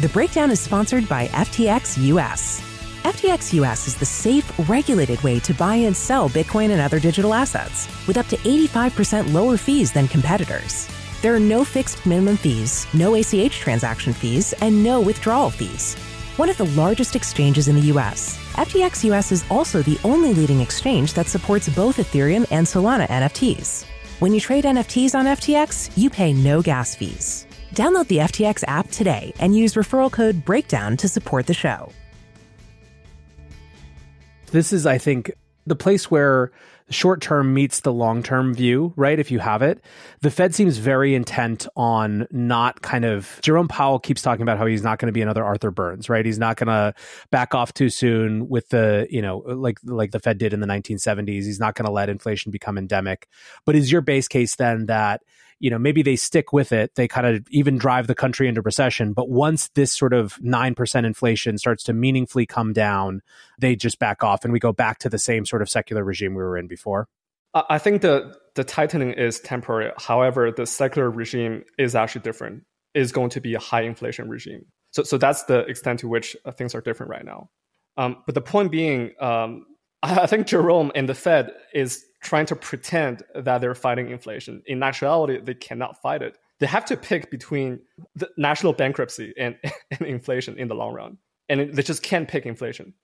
The 0.00 0.08
breakdown 0.08 0.50
is 0.50 0.58
sponsored 0.58 1.08
by 1.08 1.28
FTX 1.28 2.02
US. 2.08 2.60
FTX 3.04 3.52
US 3.54 3.86
is 3.86 3.94
the 3.94 4.06
safe, 4.06 4.50
regulated 4.68 5.22
way 5.22 5.38
to 5.40 5.54
buy 5.54 5.76
and 5.76 5.96
sell 5.96 6.28
Bitcoin 6.28 6.70
and 6.70 6.80
other 6.80 6.98
digital 6.98 7.32
assets 7.32 7.86
with 8.08 8.16
up 8.16 8.26
to 8.26 8.36
85% 8.38 9.32
lower 9.32 9.56
fees 9.56 9.92
than 9.92 10.08
competitors. 10.08 10.88
There 11.22 11.34
are 11.34 11.40
no 11.40 11.64
fixed 11.64 12.04
minimum 12.06 12.38
fees, 12.38 12.88
no 12.92 13.14
ACH 13.14 13.52
transaction 13.52 14.12
fees, 14.12 14.52
and 14.60 14.82
no 14.82 15.00
withdrawal 15.00 15.50
fees 15.50 15.96
one 16.36 16.48
of 16.48 16.56
the 16.56 16.66
largest 16.66 17.16
exchanges 17.16 17.68
in 17.68 17.74
the 17.74 17.92
US. 17.92 18.38
FTX 18.54 19.04
US 19.04 19.32
is 19.32 19.44
also 19.50 19.82
the 19.82 19.98
only 20.04 20.32
leading 20.34 20.60
exchange 20.60 21.14
that 21.14 21.26
supports 21.26 21.68
both 21.68 21.96
Ethereum 21.96 22.46
and 22.50 22.66
Solana 22.66 23.06
NFTs. 23.08 23.84
When 24.20 24.34
you 24.34 24.40
trade 24.40 24.64
NFTs 24.64 25.14
on 25.14 25.26
FTX, 25.26 25.90
you 25.96 26.10
pay 26.10 26.32
no 26.32 26.62
gas 26.62 26.94
fees. 26.94 27.46
Download 27.74 28.06
the 28.08 28.18
FTX 28.18 28.64
app 28.66 28.88
today 28.90 29.32
and 29.38 29.56
use 29.56 29.74
referral 29.74 30.10
code 30.12 30.44
BREAKDOWN 30.44 30.98
to 30.98 31.08
support 31.08 31.46
the 31.46 31.54
show. 31.54 31.90
This 34.50 34.72
is, 34.72 34.86
I 34.86 34.98
think, 34.98 35.30
the 35.66 35.76
place 35.76 36.10
where 36.10 36.50
short 36.90 37.20
term 37.20 37.54
meets 37.54 37.80
the 37.80 37.92
long 37.92 38.22
term 38.22 38.54
view, 38.54 38.92
right? 38.96 39.18
If 39.18 39.30
you 39.30 39.38
have 39.38 39.62
it, 39.62 39.82
the 40.20 40.30
Fed 40.30 40.54
seems 40.54 40.78
very 40.78 41.14
intent 41.14 41.66
on 41.76 42.26
not 42.30 42.82
kind 42.82 43.04
of. 43.04 43.38
Jerome 43.42 43.68
Powell 43.68 43.98
keeps 43.98 44.22
talking 44.22 44.42
about 44.42 44.58
how 44.58 44.66
he's 44.66 44.82
not 44.82 44.98
going 44.98 45.06
to 45.06 45.12
be 45.12 45.22
another 45.22 45.44
Arthur 45.44 45.70
Burns, 45.70 46.08
right? 46.08 46.26
He's 46.26 46.38
not 46.38 46.56
going 46.56 46.68
to 46.68 46.94
back 47.30 47.54
off 47.54 47.72
too 47.72 47.88
soon 47.88 48.48
with 48.48 48.68
the, 48.68 49.06
you 49.10 49.22
know, 49.22 49.38
like 49.38 49.78
like 49.84 50.10
the 50.10 50.20
Fed 50.20 50.38
did 50.38 50.52
in 50.52 50.60
the 50.60 50.66
1970s. 50.66 51.44
He's 51.44 51.60
not 51.60 51.74
going 51.74 51.86
to 51.86 51.92
let 51.92 52.08
inflation 52.08 52.50
become 52.52 52.76
endemic. 52.76 53.28
But 53.64 53.76
is 53.76 53.90
your 53.90 54.00
base 54.00 54.28
case 54.28 54.56
then 54.56 54.86
that 54.86 55.22
you 55.60 55.70
know, 55.70 55.78
maybe 55.78 56.02
they 56.02 56.16
stick 56.16 56.52
with 56.52 56.72
it. 56.72 56.94
They 56.94 57.06
kind 57.06 57.26
of 57.26 57.46
even 57.50 57.76
drive 57.76 58.06
the 58.06 58.14
country 58.14 58.48
into 58.48 58.62
recession. 58.62 59.12
But 59.12 59.28
once 59.28 59.68
this 59.74 59.92
sort 59.92 60.14
of 60.14 60.36
9% 60.38 61.04
inflation 61.04 61.58
starts 61.58 61.84
to 61.84 61.92
meaningfully 61.92 62.46
come 62.46 62.72
down, 62.72 63.20
they 63.58 63.76
just 63.76 63.98
back 63.98 64.24
off 64.24 64.42
and 64.42 64.52
we 64.52 64.58
go 64.58 64.72
back 64.72 64.98
to 65.00 65.10
the 65.10 65.18
same 65.18 65.44
sort 65.44 65.60
of 65.60 65.68
secular 65.68 66.02
regime 66.02 66.34
we 66.34 66.42
were 66.42 66.56
in 66.56 66.66
before. 66.66 67.08
I 67.52 67.78
think 67.78 68.00
the, 68.02 68.34
the 68.54 68.64
tightening 68.64 69.12
is 69.12 69.40
temporary. 69.40 69.92
However, 69.98 70.50
the 70.50 70.66
secular 70.66 71.10
regime 71.10 71.64
is 71.78 71.94
actually 71.94 72.22
different, 72.22 72.64
is 72.94 73.12
going 73.12 73.30
to 73.30 73.40
be 73.40 73.54
a 73.54 73.58
high 73.58 73.82
inflation 73.82 74.28
regime. 74.28 74.64
So, 74.92 75.02
so 75.02 75.18
that's 75.18 75.44
the 75.44 75.60
extent 75.66 76.00
to 76.00 76.08
which 76.08 76.36
uh, 76.44 76.52
things 76.52 76.74
are 76.74 76.80
different 76.80 77.10
right 77.10 77.24
now. 77.24 77.50
Um, 77.96 78.22
but 78.24 78.34
the 78.34 78.40
point 78.40 78.70
being, 78.70 79.12
um, 79.20 79.66
I 80.02 80.26
think 80.26 80.46
Jerome 80.46 80.92
and 80.94 81.08
the 81.08 81.14
Fed 81.14 81.52
is 81.74 82.04
trying 82.22 82.46
to 82.46 82.56
pretend 82.56 83.22
that 83.34 83.60
they're 83.60 83.74
fighting 83.74 84.10
inflation. 84.10 84.62
In 84.66 84.82
actuality, 84.82 85.38
they 85.42 85.54
cannot 85.54 86.00
fight 86.00 86.22
it. 86.22 86.36
They 86.58 86.66
have 86.66 86.84
to 86.86 86.96
pick 86.96 87.30
between 87.30 87.80
the 88.14 88.28
national 88.36 88.72
bankruptcy 88.74 89.32
and, 89.38 89.56
and 89.90 90.02
inflation 90.02 90.58
in 90.58 90.68
the 90.68 90.74
long 90.74 90.94
run. 90.94 91.18
And 91.48 91.74
they 91.74 91.82
just 91.82 92.02
can't 92.02 92.28
pick 92.28 92.46
inflation. 92.46 92.94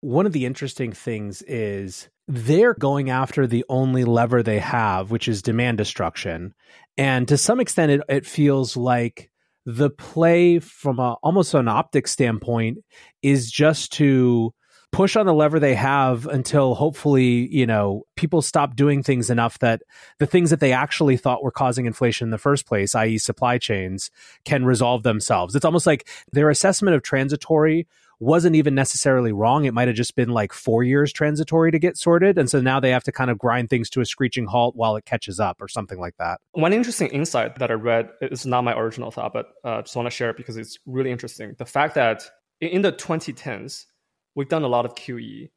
One 0.00 0.24
of 0.24 0.32
the 0.32 0.46
interesting 0.46 0.92
things 0.92 1.42
is 1.42 2.08
they're 2.26 2.74
going 2.74 3.10
after 3.10 3.46
the 3.46 3.64
only 3.68 4.04
lever 4.04 4.42
they 4.42 4.58
have, 4.58 5.10
which 5.10 5.28
is 5.28 5.42
demand 5.42 5.78
destruction. 5.78 6.54
And 6.96 7.28
to 7.28 7.36
some 7.36 7.60
extent, 7.60 7.92
it, 7.92 8.00
it 8.08 8.26
feels 8.26 8.76
like 8.76 9.30
the 9.66 9.90
play 9.90 10.58
from 10.58 10.98
a, 10.98 11.16
almost 11.22 11.52
an 11.54 11.68
optic 11.68 12.08
standpoint 12.08 12.78
is 13.22 13.50
just 13.50 13.92
to 13.94 14.54
push 14.92 15.16
on 15.16 15.26
the 15.26 15.34
lever 15.34 15.60
they 15.60 15.74
have 15.74 16.26
until 16.26 16.74
hopefully, 16.74 17.48
you 17.54 17.66
know, 17.66 18.04
people 18.16 18.42
stop 18.42 18.74
doing 18.74 19.02
things 19.02 19.30
enough 19.30 19.58
that 19.60 19.82
the 20.18 20.26
things 20.26 20.50
that 20.50 20.60
they 20.60 20.72
actually 20.72 21.16
thought 21.16 21.42
were 21.42 21.50
causing 21.50 21.86
inflation 21.86 22.26
in 22.26 22.30
the 22.30 22.38
first 22.38 22.66
place, 22.66 22.94
i.e., 22.94 23.18
supply 23.18 23.58
chains, 23.58 24.10
can 24.44 24.64
resolve 24.64 25.02
themselves. 25.02 25.54
It's 25.54 25.64
almost 25.64 25.86
like 25.86 26.08
their 26.32 26.50
assessment 26.50 26.96
of 26.96 27.02
transitory 27.02 27.86
wasn't 28.20 28.54
even 28.54 28.74
necessarily 28.74 29.32
wrong. 29.32 29.64
It 29.64 29.72
might 29.72 29.88
have 29.88 29.96
just 29.96 30.14
been 30.14 30.28
like 30.28 30.52
four 30.52 30.84
years 30.84 31.10
transitory 31.10 31.70
to 31.70 31.78
get 31.78 31.96
sorted. 31.96 32.36
And 32.36 32.50
so 32.50 32.60
now 32.60 32.78
they 32.78 32.90
have 32.90 33.04
to 33.04 33.12
kind 33.12 33.30
of 33.30 33.38
grind 33.38 33.70
things 33.70 33.88
to 33.90 34.02
a 34.02 34.04
screeching 34.04 34.44
halt 34.44 34.76
while 34.76 34.94
it 34.96 35.06
catches 35.06 35.40
up 35.40 35.62
or 35.62 35.68
something 35.68 35.98
like 35.98 36.16
that. 36.18 36.38
One 36.52 36.74
interesting 36.74 37.08
insight 37.08 37.58
that 37.58 37.70
I 37.70 37.74
read 37.74 38.10
is 38.20 38.44
not 38.44 38.62
my 38.62 38.78
original 38.78 39.10
thought, 39.10 39.32
but 39.32 39.46
uh, 39.64 39.80
just 39.82 39.96
want 39.96 40.06
to 40.06 40.10
share 40.10 40.30
it 40.30 40.36
because 40.36 40.58
it's 40.58 40.78
really 40.84 41.10
interesting. 41.10 41.54
The 41.56 41.64
fact 41.64 41.94
that 41.94 42.30
in 42.60 42.82
the 42.82 42.92
2010s, 42.92 43.86
we've 44.34 44.48
done 44.48 44.62
a 44.62 44.68
lot 44.68 44.84
of 44.84 44.94
QE. 44.94 45.50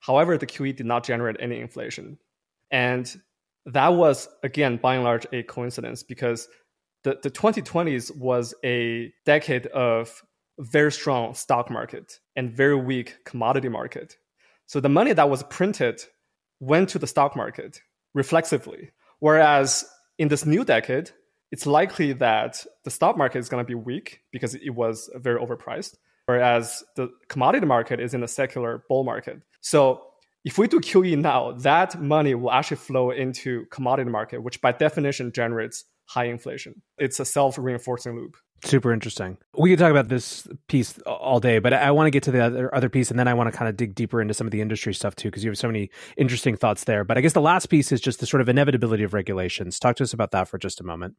However, 0.00 0.38
the 0.38 0.46
QE 0.46 0.76
did 0.76 0.86
not 0.86 1.04
generate 1.04 1.36
any 1.40 1.60
inflation. 1.60 2.18
And 2.70 3.10
that 3.66 3.88
was, 3.88 4.28
again, 4.42 4.76
by 4.76 4.94
and 4.94 5.04
large, 5.04 5.26
a 5.32 5.42
coincidence 5.42 6.02
because 6.02 6.48
the, 7.04 7.18
the 7.22 7.30
2020s 7.30 8.16
was 8.16 8.54
a 8.64 9.12
decade 9.24 9.66
of 9.68 10.22
very 10.58 10.90
strong 10.90 11.34
stock 11.34 11.70
market 11.70 12.18
and 12.34 12.52
very 12.52 12.76
weak 12.76 13.16
commodity 13.24 13.68
market. 13.68 14.16
So 14.66 14.80
the 14.80 14.88
money 14.88 15.12
that 15.12 15.30
was 15.30 15.42
printed 15.44 16.02
went 16.60 16.90
to 16.90 16.98
the 16.98 17.06
stock 17.06 17.36
market 17.36 17.80
reflexively. 18.14 18.90
Whereas 19.20 19.84
in 20.18 20.28
this 20.28 20.44
new 20.44 20.64
decade, 20.64 21.10
it's 21.50 21.66
likely 21.66 22.12
that 22.14 22.64
the 22.84 22.90
stock 22.90 23.16
market 23.16 23.38
is 23.38 23.48
going 23.48 23.64
to 23.64 23.68
be 23.68 23.74
weak 23.74 24.20
because 24.32 24.54
it 24.54 24.70
was 24.70 25.10
very 25.14 25.40
overpriced 25.40 25.96
whereas 26.28 26.84
the 26.94 27.08
commodity 27.28 27.66
market 27.66 28.00
is 28.00 28.12
in 28.12 28.22
a 28.22 28.28
secular 28.28 28.84
bull 28.86 29.02
market. 29.02 29.40
So 29.62 30.02
if 30.44 30.58
we 30.58 30.68
do 30.68 30.78
QE 30.78 31.16
now, 31.16 31.52
that 31.52 32.00
money 32.00 32.34
will 32.34 32.50
actually 32.50 32.76
flow 32.76 33.10
into 33.10 33.64
commodity 33.72 34.10
market, 34.10 34.42
which 34.42 34.60
by 34.60 34.72
definition 34.72 35.32
generates 35.32 35.84
high 36.04 36.26
inflation. 36.26 36.82
It's 36.98 37.18
a 37.18 37.24
self-reinforcing 37.24 38.14
loop. 38.14 38.36
Super 38.62 38.92
interesting. 38.92 39.38
We 39.56 39.70
could 39.70 39.78
talk 39.78 39.90
about 39.90 40.08
this 40.08 40.46
piece 40.66 40.98
all 41.06 41.40
day, 41.40 41.60
but 41.60 41.72
I 41.72 41.92
want 41.92 42.08
to 42.08 42.10
get 42.10 42.24
to 42.24 42.30
the 42.30 42.40
other, 42.40 42.74
other 42.74 42.90
piece, 42.90 43.10
and 43.10 43.18
then 43.18 43.26
I 43.26 43.32
want 43.32 43.50
to 43.50 43.56
kind 43.56 43.68
of 43.70 43.76
dig 43.78 43.94
deeper 43.94 44.20
into 44.20 44.34
some 44.34 44.46
of 44.46 44.50
the 44.50 44.60
industry 44.60 44.92
stuff 44.92 45.16
too, 45.16 45.28
because 45.28 45.44
you 45.44 45.50
have 45.50 45.58
so 45.58 45.68
many 45.68 45.90
interesting 46.18 46.56
thoughts 46.58 46.84
there. 46.84 47.04
But 47.04 47.16
I 47.16 47.22
guess 47.22 47.32
the 47.32 47.40
last 47.40 47.66
piece 47.66 47.90
is 47.90 48.02
just 48.02 48.20
the 48.20 48.26
sort 48.26 48.42
of 48.42 48.50
inevitability 48.50 49.04
of 49.04 49.14
regulations. 49.14 49.78
Talk 49.78 49.96
to 49.96 50.02
us 50.02 50.12
about 50.12 50.32
that 50.32 50.48
for 50.48 50.58
just 50.58 50.80
a 50.80 50.84
moment. 50.84 51.14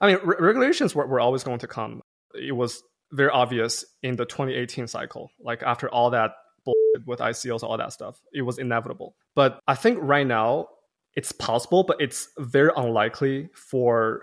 I 0.00 0.06
mean, 0.06 0.18
re- 0.22 0.36
regulations 0.38 0.94
were, 0.94 1.06
were 1.06 1.18
always 1.18 1.42
going 1.42 1.60
to 1.60 1.66
come. 1.66 2.02
It 2.34 2.52
was 2.52 2.80
very 3.12 3.30
obvious 3.30 3.84
in 4.02 4.16
the 4.16 4.24
2018 4.24 4.86
cycle. 4.86 5.30
Like 5.40 5.62
after 5.62 5.88
all 5.88 6.10
that 6.10 6.32
bullshit 6.64 7.06
with 7.06 7.20
ICOs, 7.20 7.62
all 7.62 7.76
that 7.76 7.92
stuff, 7.92 8.20
it 8.32 8.42
was 8.42 8.58
inevitable. 8.58 9.16
But 9.34 9.60
I 9.66 9.74
think 9.74 9.98
right 10.00 10.26
now 10.26 10.68
it's 11.14 11.32
possible, 11.32 11.82
but 11.82 12.00
it's 12.00 12.28
very 12.38 12.70
unlikely 12.76 13.48
for 13.54 14.22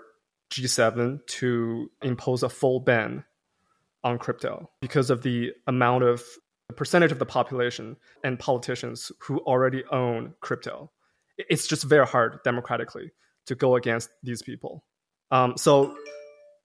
G7 0.50 1.26
to 1.26 1.90
impose 2.02 2.42
a 2.42 2.48
full 2.48 2.80
ban 2.80 3.24
on 4.04 4.18
crypto 4.18 4.70
because 4.80 5.10
of 5.10 5.22
the 5.22 5.52
amount 5.66 6.04
of 6.04 6.22
the 6.68 6.74
percentage 6.74 7.12
of 7.12 7.18
the 7.18 7.26
population 7.26 7.96
and 8.24 8.38
politicians 8.38 9.10
who 9.20 9.38
already 9.40 9.84
own 9.90 10.34
crypto. 10.40 10.90
It's 11.36 11.66
just 11.66 11.84
very 11.84 12.06
hard 12.06 12.38
democratically 12.44 13.12
to 13.46 13.54
go 13.54 13.76
against 13.76 14.10
these 14.22 14.42
people. 14.42 14.84
Um, 15.30 15.56
so 15.56 15.96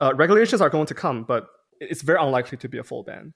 uh, 0.02 0.14
regulations 0.16 0.62
are 0.62 0.70
going 0.70 0.88
to 0.88 0.94
come, 0.94 1.24
but 1.24 1.48
it's 1.90 2.02
very 2.02 2.20
unlikely 2.20 2.58
to 2.60 2.70
be 2.70 2.78
a 2.78 2.84
full 2.84 3.04
ban. 3.04 3.34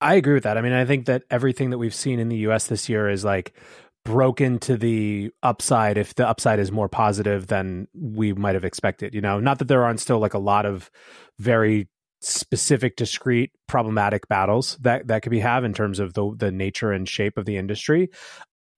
I 0.00 0.14
agree 0.14 0.34
with 0.34 0.42
that. 0.44 0.58
I 0.58 0.60
mean, 0.60 0.72
I 0.72 0.84
think 0.84 1.06
that 1.06 1.22
everything 1.30 1.70
that 1.70 1.78
we've 1.78 1.94
seen 1.94 2.18
in 2.18 2.28
the 2.28 2.36
US 2.48 2.66
this 2.66 2.88
year 2.88 3.08
is 3.08 3.24
like 3.24 3.54
broken 4.04 4.58
to 4.58 4.76
the 4.76 5.30
upside 5.42 5.96
if 5.96 6.14
the 6.14 6.28
upside 6.28 6.58
is 6.58 6.70
more 6.70 6.88
positive 6.88 7.46
than 7.46 7.88
we 7.94 8.32
might 8.32 8.54
have 8.54 8.64
expected. 8.64 9.14
You 9.14 9.20
know, 9.20 9.40
not 9.40 9.58
that 9.58 9.68
there 9.68 9.84
aren't 9.84 10.00
still 10.00 10.18
like 10.18 10.34
a 10.34 10.38
lot 10.38 10.66
of 10.66 10.90
very 11.38 11.88
specific 12.20 12.96
discrete 12.96 13.52
problematic 13.68 14.28
battles 14.28 14.78
that 14.80 15.06
that 15.08 15.22
could 15.22 15.30
be 15.30 15.40
have 15.40 15.62
in 15.62 15.74
terms 15.74 15.98
of 15.98 16.14
the 16.14 16.34
the 16.36 16.50
nature 16.50 16.90
and 16.90 17.08
shape 17.08 17.36
of 17.36 17.44
the 17.44 17.58
industry 17.58 18.08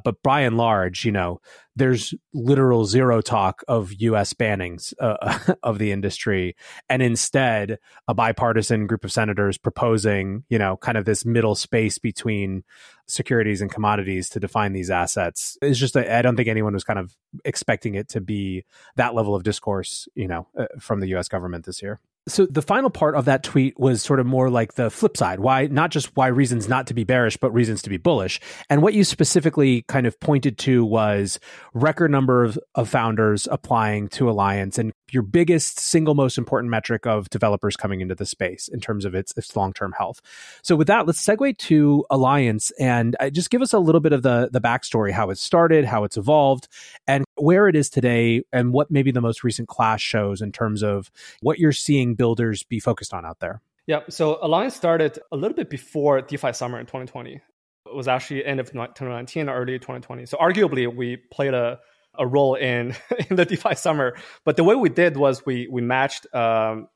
but 0.05 0.23
by 0.23 0.43
and 0.43 0.57
large, 0.57 1.05
you 1.05 1.13
know, 1.13 1.41
there's 1.75 2.15
literal 2.33 2.85
zero 2.85 3.21
talk 3.21 3.63
of 3.69 3.93
U.S. 3.95 4.33
bannings 4.33 4.95
uh, 5.01 5.55
of 5.63 5.79
the 5.79 5.93
industry, 5.93 6.57
and 6.89 7.03
instead 7.03 7.79
a 8.09 8.15
bipartisan 8.15 8.87
group 8.87 9.05
of 9.05 9.13
senators 9.13 9.59
proposing, 9.59 10.45
you 10.49 10.59
know, 10.59 10.77
kind 10.77 10.97
of 10.97 11.05
this 11.05 11.25
middle 11.25 11.55
space 11.55 11.99
between 11.99 12.65
securities 13.07 13.61
and 13.61 13.71
commodities 13.71 14.29
to 14.31 14.41
define 14.41 14.73
these 14.73 14.91
assets. 14.91 15.59
It's 15.61 15.79
just 15.79 15.97
I 15.97 16.23
don't 16.23 16.37
think 16.37 16.49
anyone 16.49 16.73
was 16.73 16.85
kind 16.85 16.99
of 16.99 17.17
expecting 17.45 17.95
it 17.95 18.09
to 18.11 18.21
be 18.21 18.65
that 18.97 19.15
level 19.15 19.35
of 19.35 19.43
discourse, 19.43 20.09
you 20.15 20.29
know, 20.29 20.47
uh, 20.59 20.67
from 20.79 21.01
the 21.01 21.09
U.S. 21.09 21.29
government 21.29 21.67
this 21.67 21.83
year 21.83 22.01
so 22.29 22.47
the 22.47 22.63
final 22.63 22.91
part 22.91 23.15
of 23.15 23.25
that 23.27 23.43
tweet 23.43 23.79
was 23.79 24.03
sort 24.03 24.19
of 24.19 24.27
more 24.27 24.51
like 24.51 24.75
the 24.75 24.91
flip 24.91 25.17
side. 25.17 25.41
Why 25.41 25.67
not 25.67 25.91
just 25.91 26.17
why 26.17 26.27
reasons 26.27 26.69
not 26.69 26.87
to 26.89 26.95
be 26.95 27.05
bearish 27.05 27.37
but 27.37 27.53
reasons 27.53 27.83
to 27.83 27.91
be 27.91 27.97
bullish. 27.97 28.41
And 28.69 28.83
what 28.83 28.95
you 28.95 29.05
specifically 29.05 29.83
kind 29.83 30.07
of 30.07 30.19
pointed 30.19 30.59
to 30.59 30.85
was 30.85 31.39
record 31.73 32.11
number 32.11 32.45
of, 32.45 32.59
of 32.75 32.89
founders 32.89 33.47
applying 33.51 34.09
to 34.09 34.29
alliance 34.29 34.79
and 34.79 34.93
your 35.13 35.23
biggest 35.23 35.79
single 35.79 36.15
most 36.15 36.39
important 36.39 36.71
metric 36.71 37.07
of 37.07 37.29
developers 37.31 37.77
coming 37.77 38.01
into 38.01 38.15
the 38.15 38.27
space 38.27 38.69
in 38.69 38.81
terms 38.81 39.05
of 39.05 39.15
its, 39.15 39.33
its 39.37 39.55
long-term 39.57 39.93
health 39.93 40.21
so 40.63 40.77
with 40.77 40.87
that 40.87 41.07
let's 41.07 41.25
segue 41.25 41.57
to 41.59 42.05
alliance 42.11 42.73
and 42.79 43.17
uh, 43.21 43.31
just 43.31 43.51
give 43.51 43.63
us 43.63 43.73
a 43.73 43.79
little 43.79 44.01
bit 44.01 44.13
of 44.13 44.23
the 44.23 44.49
the 44.53 44.61
backstory 44.61 45.13
how 45.13 45.31
it 45.31 45.39
started 45.39 45.85
how 45.85 46.05
it's 46.05 46.17
evolved 46.17 46.69
and 47.07 47.25
where 47.37 47.69
it 47.69 47.77
is 47.77 47.91
today 47.91 48.43
and 48.53 48.73
what 48.73 48.91
maybe 48.91 49.11
the 49.11 49.21
most 49.21 49.45
recent 49.45 49.69
class 49.69 50.01
shows 50.01 50.41
in 50.43 50.53
terms 50.53 50.83
of 50.83 51.11
what 51.41 51.59
you're 51.59 51.73
seeing 51.73 52.15
builders 52.15 52.63
be 52.63 52.81
focused 52.81 53.13
on 53.15 53.25
out 53.25 53.41
there? 53.41 53.61
Yeah, 53.87 54.01
so 54.09 54.39
Alliance 54.43 54.75
started 54.75 55.19
a 55.31 55.37
little 55.37 55.55
bit 55.55 55.71
before 55.71 56.21
DeFi 56.21 56.53
Summer 56.53 56.81
in 56.81 56.87
2020. 56.87 57.35
It 57.35 57.95
was 57.95 58.09
actually 58.09 58.45
end 58.45 58.59
of 58.59 58.67
2019, 58.71 59.49
early 59.49 59.79
2020. 59.79 60.27
So 60.27 60.37
arguably, 60.39 60.93
we 60.93 61.17
played 61.17 61.55
a, 61.55 61.79
a 62.19 62.27
role 62.27 62.55
in 62.55 62.95
in 63.31 63.37
the 63.37 63.45
DeFi 63.45 63.75
Summer. 63.75 64.17
But 64.45 64.57
the 64.57 64.65
way 64.65 64.75
we 64.75 64.89
did 64.89 65.17
was 65.17 65.45
we 65.45 65.69
we 65.69 65.83
matched, 65.83 66.33
um, 66.35 66.89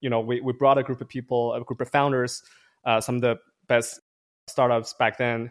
you 0.00 0.10
know, 0.10 0.20
we 0.20 0.40
we 0.40 0.52
brought 0.52 0.78
a 0.78 0.82
group 0.82 1.00
of 1.00 1.08
people, 1.08 1.54
a 1.54 1.62
group 1.62 1.80
of 1.80 1.88
founders, 1.90 2.42
uh, 2.84 3.00
some 3.00 3.16
of 3.16 3.20
the 3.20 3.36
best 3.68 4.00
startups 4.48 4.94
back 4.94 5.18
then, 5.18 5.50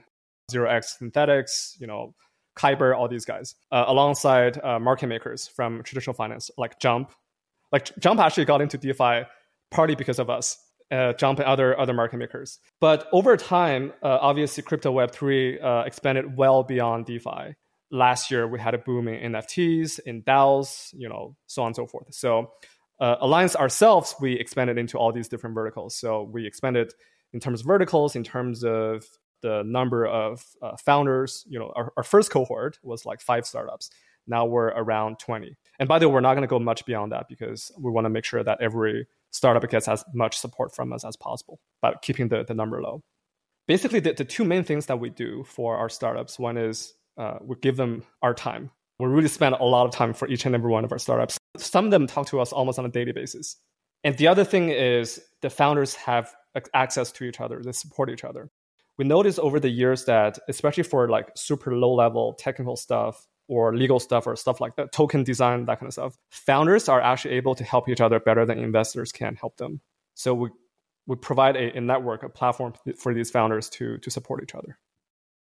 Zero 0.51 0.69
X 0.69 0.97
Synthetix, 1.01 1.79
you 1.79 1.88
know, 1.88 2.13
Kyber, 2.57 2.95
all 2.95 3.07
these 3.07 3.25
guys, 3.25 3.55
uh, 3.71 3.85
alongside 3.88 4.59
uh, 4.63 4.79
market 4.79 5.07
makers 5.07 5.47
from 5.47 5.81
traditional 5.83 6.13
finance 6.13 6.51
like 6.57 6.79
Jump, 6.79 7.11
like 7.71 7.97
Jump 7.99 8.19
actually 8.19 8.45
got 8.45 8.61
into 8.61 8.77
DeFi 8.77 9.23
partly 9.71 9.95
because 9.95 10.19
of 10.19 10.29
us. 10.29 10.57
Uh, 10.91 11.13
Jump 11.13 11.38
and 11.38 11.47
other 11.47 11.79
other 11.79 11.93
market 11.93 12.17
makers, 12.17 12.57
but 12.81 13.07
over 13.11 13.38
time, 13.38 13.93
uh, 14.01 14.17
obviously, 14.21 14.63
crypto 14.63 14.91
Web 14.91 15.11
three 15.11 15.59
uh, 15.59 15.83
expanded 15.83 16.35
well 16.35 16.63
beyond 16.63 17.05
DeFi. 17.05 17.53
Last 17.91 18.29
year, 18.31 18.48
we 18.48 18.60
had 18.60 18.74
a 18.74 18.77
boom 18.77 19.08
in 19.08 19.31
NFTs, 19.34 20.00
in 20.05 20.22
DAOs, 20.24 20.89
you 20.93 21.10
know, 21.10 21.36
so 21.48 21.63
on 21.63 21.67
and 21.67 21.75
so 21.75 21.88
forth. 21.88 22.13
So, 22.13 22.51
uh, 23.00 23.15
Alliance 23.22 23.55
ourselves, 23.55 24.15
we 24.19 24.34
expanded 24.34 24.77
into 24.77 24.98
all 24.98 25.12
these 25.12 25.29
different 25.29 25.55
verticals. 25.55 25.96
So 25.96 26.24
we 26.24 26.46
expanded 26.46 26.93
in 27.31 27.39
terms 27.39 27.62
of 27.62 27.67
verticals, 27.67 28.15
in 28.15 28.24
terms 28.24 28.63
of 28.63 29.05
the 29.41 29.63
number 29.65 30.05
of 30.05 30.43
uh, 30.62 30.75
founders. 30.77 31.46
You 31.48 31.60
know, 31.60 31.72
our, 31.75 31.93
our 31.96 32.03
first 32.03 32.31
cohort 32.31 32.77
was 32.84 33.05
like 33.05 33.22
five 33.22 33.46
startups. 33.46 33.89
Now 34.27 34.46
we're 34.46 34.67
around 34.67 35.19
20. 35.19 35.58
And 35.79 35.88
by 35.88 35.98
the 35.98 36.08
way, 36.08 36.15
we're 36.15 36.22
not 36.22 36.34
going 36.34 36.43
to 36.43 36.48
go 36.48 36.60
much 36.60 36.86
beyond 36.86 37.12
that 37.13 37.27
because 37.29 37.72
we 37.79 37.91
want 37.91 38.05
to 38.05 38.10
make 38.10 38.25
sure 38.25 38.43
that 38.43 38.60
every 38.62 39.08
startup 39.31 39.67
gets 39.69 39.88
as 39.88 40.03
much 40.13 40.38
support 40.38 40.75
from 40.75 40.91
us 40.91 41.05
as 41.05 41.15
possible, 41.15 41.60
but 41.81 42.01
keeping 42.01 42.27
the, 42.27 42.43
the 42.43 42.53
number 42.53 42.81
low. 42.81 43.01
Basically, 43.67 44.00
the, 44.00 44.13
the 44.13 44.25
two 44.25 44.43
main 44.43 44.63
things 44.63 44.88
that 44.88 45.00
we 45.00 45.10
do 45.10 45.43
for 45.46 45.77
our 45.77 45.89
startups 45.89 46.38
one 46.38 46.58
is 46.58 46.93
uh, 47.19 47.38
we 47.41 47.55
give 47.61 47.77
them 47.77 48.03
our 48.23 48.33
time. 48.33 48.71
We 48.99 49.07
really 49.07 49.27
spend 49.27 49.55
a 49.55 49.63
lot 49.63 49.85
of 49.85 49.91
time 49.93 50.13
for 50.13 50.27
each 50.27 50.45
and 50.45 50.55
every 50.55 50.71
one 50.71 50.83
of 50.83 50.91
our 50.91 50.97
startups. 50.97 51.38
Some 51.57 51.85
of 51.85 51.91
them 51.91 52.07
talk 52.07 52.27
to 52.27 52.39
us 52.39 52.51
almost 52.51 52.79
on 52.79 52.85
a 52.85 52.89
daily 52.89 53.11
basis. 53.11 53.57
And 54.03 54.17
the 54.17 54.27
other 54.27 54.43
thing 54.43 54.69
is 54.69 55.21
the 55.41 55.49
founders 55.49 55.93
have 55.95 56.33
access 56.73 57.11
to 57.11 57.25
each 57.25 57.39
other, 57.39 57.61
they 57.61 57.71
support 57.71 58.09
each 58.09 58.23
other. 58.23 58.49
We 58.97 59.05
noticed 59.05 59.39
over 59.39 59.59
the 59.59 59.69
years 59.69 60.05
that, 60.05 60.39
especially 60.49 60.83
for 60.83 61.07
like 61.07 61.29
super 61.35 61.75
low 61.75 61.93
level 61.93 62.33
technical 62.33 62.75
stuff, 62.75 63.27
or 63.49 63.75
legal 63.75 63.99
stuff 63.99 64.27
or 64.27 64.35
stuff 64.35 64.61
like 64.61 64.75
that, 64.75 64.91
token 64.91 65.23
design, 65.23 65.65
that 65.65 65.79
kind 65.79 65.88
of 65.88 65.93
stuff. 65.93 66.17
Founders 66.29 66.88
are 66.88 67.01
actually 67.01 67.33
able 67.33 67.55
to 67.55 67.63
help 67.63 67.89
each 67.89 67.99
other 67.99 68.19
better 68.19 68.45
than 68.45 68.59
investors 68.59 69.11
can 69.11 69.35
help 69.35 69.57
them. 69.57 69.81
So 70.13 70.33
we 70.33 70.49
we 71.07 71.15
provide 71.15 71.55
a, 71.55 71.75
a 71.75 71.81
network, 71.81 72.21
a 72.21 72.29
platform 72.29 72.73
for 72.95 73.13
these 73.13 73.31
founders 73.31 73.67
to 73.71 73.97
to 73.97 74.11
support 74.11 74.43
each 74.43 74.55
other. 74.55 74.77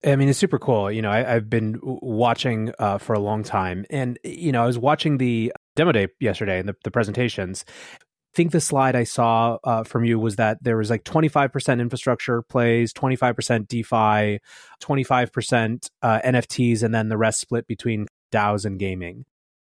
I 0.05 0.17
mean, 0.17 0.29
it's 0.29 0.39
super 0.39 0.59
cool. 0.59 0.93
You 0.93 1.03
know, 1.03 1.11
I, 1.11 1.25
have 1.25 1.51
been 1.51 1.79
watching 1.83 2.73
uh, 2.79 2.99
for 2.99 3.15
a 3.15 3.19
long 3.19 3.43
time, 3.43 3.85
and 3.91 4.19
you 4.23 4.53
know, 4.53 4.63
I 4.63 4.67
was 4.67 4.79
watching 4.79 5.19
the 5.19 5.53
demo 5.75 5.93
day 5.93 6.09
yesterday 6.21 6.59
and 6.59 6.69
the, 6.69 6.77
the 6.85 6.91
presentations, 6.91 7.65
I 7.69 8.37
think 8.37 8.53
the 8.53 8.61
slide 8.61 8.95
I 8.95 9.05
saw 9.05 9.59
uh, 9.65 9.85
from 9.85 10.05
you 10.05 10.19
was 10.19 10.37
that 10.37 10.63
there 10.63 10.77
was 10.77 10.91
like 10.91 11.05
25% 11.05 11.81
infrastructure 11.81 12.43
plays, 12.43 12.93
25% 12.93 13.69
DeFi, 13.69 14.41
25% 14.83 15.89
uh, 16.03 16.21
NFTs, 16.25 16.83
and 16.83 16.95
then 16.95 17.09
the 17.09 17.17
rest 17.17 17.41
split 17.41 17.67
between 17.67 18.07
DAOs 18.31 18.65
and 18.65 18.79
gaming. 18.79 19.25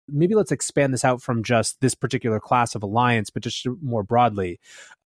Maybe 0.07 0.36
let's 0.36 0.51
expand 0.51 0.93
this 0.93 1.05
out 1.05 1.21
from 1.21 1.43
just 1.43 1.79
this 1.81 1.95
particular 1.95 2.39
class 2.39 2.75
of 2.75 2.83
alliance, 2.83 3.29
but 3.29 3.43
just 3.43 3.65
more 3.81 4.03
broadly 4.03 4.59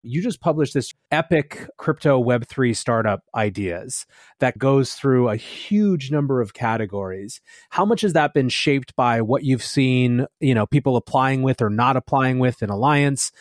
you 0.03 0.21
just 0.21 0.41
published 0.41 0.73
this 0.73 0.93
epic 1.11 1.67
crypto 1.77 2.21
web3 2.21 2.75
startup 2.75 3.23
ideas 3.33 4.05
that 4.39 4.57
goes 4.57 4.93
through 4.93 5.29
a 5.29 5.37
huge 5.37 6.11
number 6.11 6.41
of 6.41 6.53
categories. 6.53 7.41
How 7.69 7.85
much 7.85 8.01
has 8.01 8.13
that 8.13 8.33
been 8.33 8.49
shaped 8.49 8.95
by 8.95 9.21
what 9.21 9.43
you've 9.43 9.63
seen 9.63 10.27
you 10.39 10.53
know 10.53 10.67
people 10.67 10.97
applying 10.97 11.41
with 11.41 11.61
or 11.61 11.69
not 11.69 11.95
applying 11.95 12.39
with 12.39 12.61
in 12.61 12.69
alliance? 12.69 13.31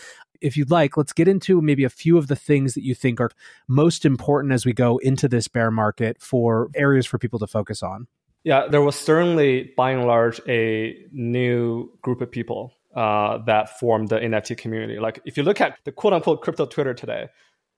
If 0.40 0.57
you'd 0.57 0.71
like 0.71 0.97
let's 0.97 1.12
get 1.12 1.28
into 1.28 1.61
maybe 1.61 1.85
a 1.85 1.90
few 1.90 2.16
of 2.16 2.28
the 2.28 2.37
things 2.37 2.75
that 2.75 2.85
you 2.85 2.95
think 2.95 3.21
are 3.21 3.31
most 3.69 4.04
important 4.04 4.52
as 4.52 4.64
we 4.64 4.73
go 4.73 4.99
into 4.99 5.28
this 5.28 5.49
bear 5.49 5.71
market 5.71 6.23
for 6.23 6.71
areas 6.75 7.07
for 7.07 7.19
people 7.19 7.40
to 7.40 7.47
focus 7.47 7.83
on. 7.83 8.07
Yeah 8.45 8.69
there 8.69 8.83
was 8.83 8.95
certainly 8.95 9.73
by 9.76 9.90
and 9.90 10.07
large 10.07 10.40
a 10.49 10.97
new 11.12 11.90
group 12.02 12.21
of 12.21 12.31
people 12.31 12.73
uh, 12.94 13.38
that 13.46 13.78
form 13.78 14.06
the 14.06 14.18
NFT 14.18 14.56
community. 14.56 14.99
Like 14.99 15.20
if 15.25 15.37
you 15.37 15.42
look 15.42 15.61
at 15.61 15.78
the 15.84 15.92
quote 15.92 16.12
unquote 16.12 16.42
crypto 16.42 16.66
Twitter 16.66 16.94
today, 16.94 17.28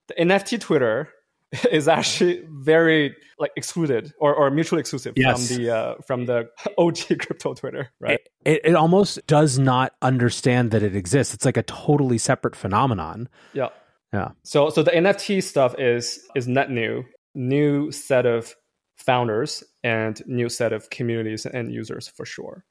the 0.07 0.13
NFT 0.15 0.59
Twitter 0.59 1.09
is 1.71 1.87
actually 1.87 2.43
very 2.49 3.15
like 3.39 3.51
excluded 3.55 4.13
or, 4.19 4.33
or 4.33 4.49
mutually 4.49 4.79
exclusive 4.79 5.13
yes. 5.15 5.47
from 5.47 5.57
the 5.57 5.75
uh, 5.75 5.95
from 6.05 6.25
the 6.25 6.49
OG 6.77 7.19
crypto 7.19 7.53
Twitter, 7.53 7.89
right? 7.99 8.19
It, 8.45 8.61
it 8.63 8.75
almost 8.75 9.25
does 9.27 9.59
not 9.59 9.93
understand 10.01 10.71
that 10.71 10.83
it 10.83 10.95
exists. 10.95 11.33
It's 11.33 11.45
like 11.45 11.57
a 11.57 11.63
totally 11.63 12.17
separate 12.17 12.55
phenomenon. 12.55 13.29
Yeah, 13.53 13.69
yeah. 14.13 14.31
So 14.43 14.69
so 14.69 14.83
the 14.83 14.91
NFT 14.91 15.43
stuff 15.43 15.75
is 15.79 16.19
is 16.35 16.47
net 16.47 16.71
new, 16.71 17.03
new 17.33 17.91
set 17.91 18.25
of 18.25 18.55
founders 18.97 19.63
and 19.83 20.21
new 20.25 20.49
set 20.49 20.73
of 20.73 20.89
communities 20.89 21.45
and 21.45 21.71
users 21.71 22.07
for 22.07 22.25
sure. 22.25 22.65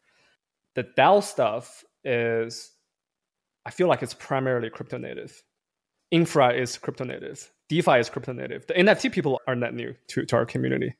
The 0.75 0.85
DAO 0.99 1.23
stuff 1.23 1.85
is 2.05 2.73
I 3.67 3.71
feel 3.71 3.89
like 3.89 4.03
it's 4.03 4.15
primarily 4.15 4.71
crypto 4.71 4.99
native. 4.99 5.43
Infra 6.11 6.53
is 6.53 6.77
crypto 6.77 7.05
native. 7.05 7.51
DeFi 7.69 7.99
is 7.99 8.11
crypto 8.11 8.33
native. 8.33 8.67
The 8.67 8.75
NFT 8.75 9.11
people 9.11 9.41
are 9.47 9.57
net 9.57 9.75
new 9.75 9.95
to, 10.09 10.27
to 10.27 10.37
our 10.37 10.45
community 10.45 10.95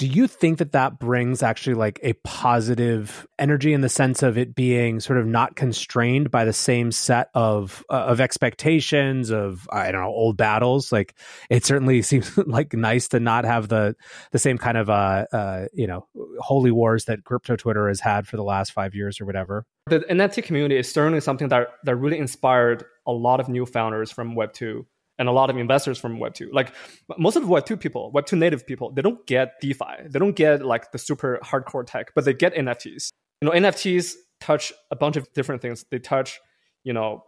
do 0.00 0.06
you 0.06 0.26
think 0.26 0.56
that 0.60 0.72
that 0.72 0.98
brings 0.98 1.42
actually 1.42 1.74
like 1.74 2.00
a 2.02 2.14
positive 2.24 3.26
energy 3.38 3.74
in 3.74 3.82
the 3.82 3.88
sense 3.90 4.22
of 4.22 4.38
it 4.38 4.54
being 4.54 4.98
sort 4.98 5.18
of 5.18 5.26
not 5.26 5.56
constrained 5.56 6.30
by 6.30 6.46
the 6.46 6.54
same 6.54 6.90
set 6.90 7.28
of 7.34 7.84
uh, 7.90 8.04
of 8.06 8.18
expectations 8.18 9.28
of 9.28 9.68
I 9.70 9.92
don't 9.92 10.00
know 10.00 10.08
old 10.08 10.38
battles? 10.38 10.90
Like 10.90 11.14
it 11.50 11.66
certainly 11.66 12.00
seems 12.10 12.34
like 12.38 12.72
nice 12.72 13.08
to 13.08 13.20
not 13.20 13.44
have 13.44 13.68
the 13.68 13.94
the 14.32 14.38
same 14.38 14.56
kind 14.56 14.78
of 14.78 14.88
uh, 14.88 15.26
uh 15.34 15.66
you 15.74 15.86
know 15.86 16.06
holy 16.38 16.70
wars 16.70 17.04
that 17.04 17.24
crypto 17.24 17.56
Twitter 17.56 17.86
has 17.86 18.00
had 18.00 18.26
for 18.26 18.38
the 18.38 18.42
last 18.42 18.72
five 18.72 18.94
years 18.94 19.20
or 19.20 19.26
whatever. 19.26 19.66
The 19.88 20.00
NFT 20.00 20.42
community 20.44 20.78
is 20.78 20.90
certainly 20.90 21.20
something 21.20 21.48
that 21.48 21.68
that 21.84 21.96
really 21.96 22.16
inspired 22.16 22.86
a 23.06 23.12
lot 23.12 23.38
of 23.38 23.50
new 23.50 23.66
founders 23.66 24.10
from 24.10 24.34
Web 24.34 24.54
two 24.54 24.86
and 25.20 25.28
a 25.28 25.32
lot 25.32 25.50
of 25.50 25.58
investors 25.58 25.98
from 25.98 26.18
Web2. 26.18 26.48
Like 26.50 26.72
most 27.18 27.36
of 27.36 27.42
the 27.42 27.48
Web2 27.48 27.78
people, 27.78 28.10
Web2 28.12 28.38
native 28.38 28.66
people, 28.66 28.90
they 28.90 29.02
don't 29.02 29.24
get 29.26 29.60
DeFi. 29.60 30.08
They 30.08 30.18
don't 30.18 30.34
get 30.34 30.64
like 30.64 30.92
the 30.92 30.98
super 30.98 31.38
hardcore 31.44 31.86
tech, 31.86 32.12
but 32.14 32.24
they 32.24 32.32
get 32.32 32.54
NFTs. 32.54 33.10
You 33.42 33.48
know, 33.48 33.50
NFTs 33.50 34.14
touch 34.40 34.72
a 34.90 34.96
bunch 34.96 35.16
of 35.16 35.30
different 35.34 35.60
things. 35.60 35.84
They 35.90 35.98
touch, 35.98 36.40
you 36.84 36.94
know, 36.94 37.24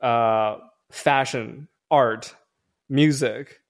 uh, 0.00 0.56
fashion, 0.90 1.68
art, 1.90 2.34
music, 2.88 3.60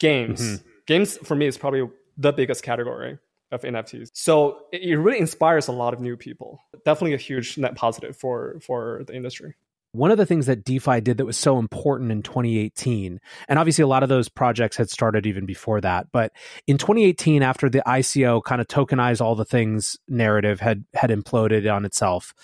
games. 0.00 0.42
Mm-hmm. 0.42 0.68
Games 0.88 1.18
for 1.18 1.36
me 1.36 1.46
is 1.46 1.56
probably 1.56 1.88
the 2.16 2.32
biggest 2.32 2.64
category 2.64 3.16
of 3.52 3.62
NFTs. 3.62 4.08
So 4.12 4.62
it 4.72 4.98
really 4.98 5.20
inspires 5.20 5.68
a 5.68 5.72
lot 5.72 5.94
of 5.94 6.00
new 6.00 6.16
people. 6.16 6.58
Definitely 6.84 7.14
a 7.14 7.18
huge 7.18 7.58
net 7.58 7.76
positive 7.76 8.16
for 8.16 8.58
for 8.60 9.04
the 9.06 9.14
industry 9.14 9.54
one 9.92 10.10
of 10.10 10.18
the 10.18 10.26
things 10.26 10.46
that 10.46 10.64
DeFi 10.64 11.00
did 11.00 11.16
that 11.16 11.24
was 11.24 11.36
so 11.36 11.58
important 11.58 12.12
in 12.12 12.22
2018, 12.22 13.20
and 13.48 13.58
obviously 13.58 13.82
a 13.82 13.86
lot 13.86 14.02
of 14.02 14.08
those 14.08 14.28
projects 14.28 14.76
had 14.76 14.90
started 14.90 15.26
even 15.26 15.46
before 15.46 15.80
that, 15.80 16.08
but 16.12 16.32
in 16.66 16.76
2018, 16.76 17.42
after 17.42 17.70
the 17.70 17.82
ICO 17.86 18.42
kind 18.44 18.60
of 18.60 18.68
tokenized 18.68 19.20
all 19.20 19.34
the 19.34 19.46
things 19.46 19.96
narrative 20.06 20.60
had 20.60 20.84
had 20.94 21.10
imploded 21.10 21.72
on 21.72 21.84
itself, 21.84 22.34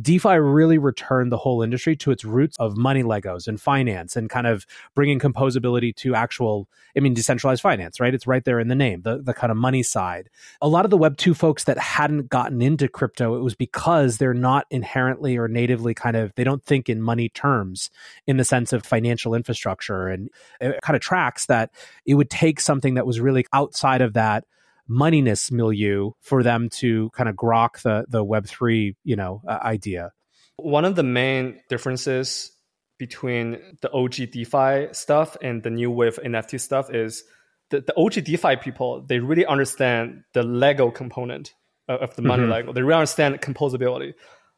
DeFi 0.00 0.36
really 0.36 0.78
returned 0.78 1.32
the 1.32 1.38
whole 1.38 1.62
industry 1.62 1.96
to 1.96 2.12
its 2.12 2.24
roots 2.24 2.56
of 2.58 2.76
money 2.76 3.02
Legos 3.02 3.48
and 3.48 3.60
finance, 3.60 4.14
and 4.14 4.30
kind 4.30 4.46
of 4.46 4.64
bringing 4.94 5.18
composability 5.18 5.94
to 5.96 6.14
actual, 6.14 6.68
I 6.96 7.00
mean, 7.00 7.14
decentralized 7.14 7.62
finance. 7.62 7.98
Right, 7.98 8.14
it's 8.14 8.26
right 8.28 8.44
there 8.44 8.60
in 8.60 8.68
the 8.68 8.76
name, 8.76 9.02
the 9.02 9.20
the 9.20 9.34
kind 9.34 9.50
of 9.50 9.56
money 9.56 9.82
side. 9.82 10.30
A 10.60 10.68
lot 10.68 10.84
of 10.84 10.90
the 10.90 10.98
Web 10.98 11.16
two 11.16 11.34
folks 11.34 11.64
that 11.64 11.78
hadn't 11.78 12.28
gotten 12.28 12.62
into 12.62 12.86
crypto, 12.86 13.34
it 13.34 13.40
was 13.40 13.56
because 13.56 14.18
they're 14.18 14.34
not 14.34 14.66
inherently 14.70 15.36
or 15.36 15.48
natively 15.48 15.94
kind 15.94 16.16
of 16.16 16.32
they 16.36 16.44
don't 16.44 16.64
think 16.64 16.88
in 16.92 17.02
money 17.02 17.28
terms 17.28 17.90
in 18.26 18.36
the 18.36 18.44
sense 18.44 18.72
of 18.72 18.84
financial 18.84 19.34
infrastructure. 19.34 20.06
And 20.06 20.30
it 20.60 20.80
kind 20.82 20.94
of 20.94 21.02
tracks 21.02 21.46
that 21.46 21.70
it 22.06 22.14
would 22.14 22.30
take 22.30 22.60
something 22.60 22.94
that 22.94 23.06
was 23.06 23.18
really 23.18 23.44
outside 23.52 24.00
of 24.00 24.12
that 24.12 24.44
moneyness 24.88 25.50
milieu 25.50 26.10
for 26.20 26.42
them 26.42 26.68
to 26.68 27.10
kind 27.10 27.28
of 27.28 27.36
grok 27.36 27.82
the 27.82 28.04
the 28.08 28.22
web 28.22 28.46
3 28.46 28.96
you 29.04 29.16
know 29.16 29.40
uh, 29.48 29.58
idea 29.62 30.12
one 30.56 30.84
of 30.84 30.96
the 30.96 31.02
main 31.02 31.60
differences 31.68 32.52
between 32.98 33.58
the 33.80 33.90
og 33.92 34.10
defi 34.10 34.88
stuff 34.92 35.36
and 35.42 35.62
the 35.62 35.70
new 35.70 35.90
wave 35.90 36.18
nft 36.24 36.60
stuff 36.60 36.92
is 36.92 37.24
the, 37.70 37.80
the 37.80 37.94
og 37.96 38.12
defi 38.12 38.56
people 38.56 39.02
they 39.06 39.18
really 39.18 39.46
understand 39.46 40.22
the 40.34 40.42
lego 40.42 40.90
component 40.90 41.54
of, 41.88 42.00
of 42.00 42.16
the 42.16 42.22
money 42.22 42.42
mm-hmm. 42.42 42.52
lego 42.52 42.72
they 42.72 42.82
really 42.82 42.98
understand 42.98 43.40
composability 43.40 44.12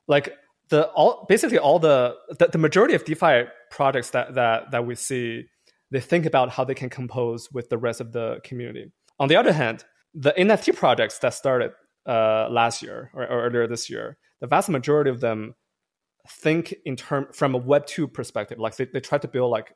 like 0.09 0.33
the 0.69 0.87
all 0.89 1.27
basically 1.29 1.59
all 1.59 1.79
the, 1.79 2.17
the, 2.39 2.49
the 2.49 2.59
majority 2.59 2.95
of 2.95 3.05
DeFi 3.05 3.45
projects 3.71 4.11
that 4.11 4.35
that 4.35 4.71
that 4.71 4.87
we 4.87 4.95
see, 4.95 5.47
they 5.91 6.01
think 6.01 6.27
about 6.27 6.51
how 6.51 6.65
they 6.65 6.75
can 6.75 6.91
compose 6.91 7.51
with 7.53 7.69
the 7.69 7.79
rest 7.79 8.01
of 8.01 8.13
the 8.13 8.41
community. 8.45 8.91
On 9.19 9.29
the 9.29 9.37
other 9.37 9.53
hand, 9.53 9.85
the 10.15 10.33
NFT 10.33 10.75
projects 10.77 11.19
that 11.19 11.35
started 11.35 11.73
uh, 12.07 12.49
last 12.51 12.83
year 12.83 13.11
or, 13.15 13.23
or, 13.23 13.47
earlier 13.47 13.67
this 13.67 13.89
year, 13.89 14.19
the 14.41 14.47
vast 14.47 14.69
majority 14.69 15.11
of 15.11 15.21
them 15.21 15.55
think 16.29 16.75
in 16.85 16.97
term 16.97 17.29
from 17.33 17.55
a 17.55 17.59
Web 17.59 17.87
two 17.87 18.09
perspective. 18.09 18.59
Like 18.59 18.77
they, 18.77 18.87
they 18.87 19.01
try 19.01 19.19
to 19.19 19.29
build 19.29 19.51
like 19.51 19.75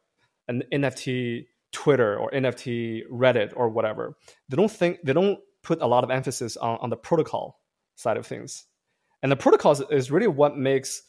an 0.48 0.62
NFT 0.72 1.46
Twitter 1.72 2.16
or 2.16 2.30
NFT 2.30 3.02
Reddit 3.10 3.52
or 3.54 3.68
whatever. 3.68 4.16
They 4.48 4.56
don't 4.56 4.70
think 4.70 5.00
they 5.04 5.12
don't 5.12 5.38
put 5.62 5.82
a 5.82 5.86
lot 5.86 6.04
of 6.04 6.10
emphasis 6.10 6.56
on, 6.56 6.78
on 6.80 6.90
the 6.90 6.96
protocol 6.96 7.60
side 7.96 8.16
of 8.16 8.26
things. 8.26 8.64
And 9.22 9.32
the 9.32 9.36
protocols 9.36 9.82
is 9.90 10.10
really 10.10 10.26
what 10.26 10.56
makes 10.56 11.02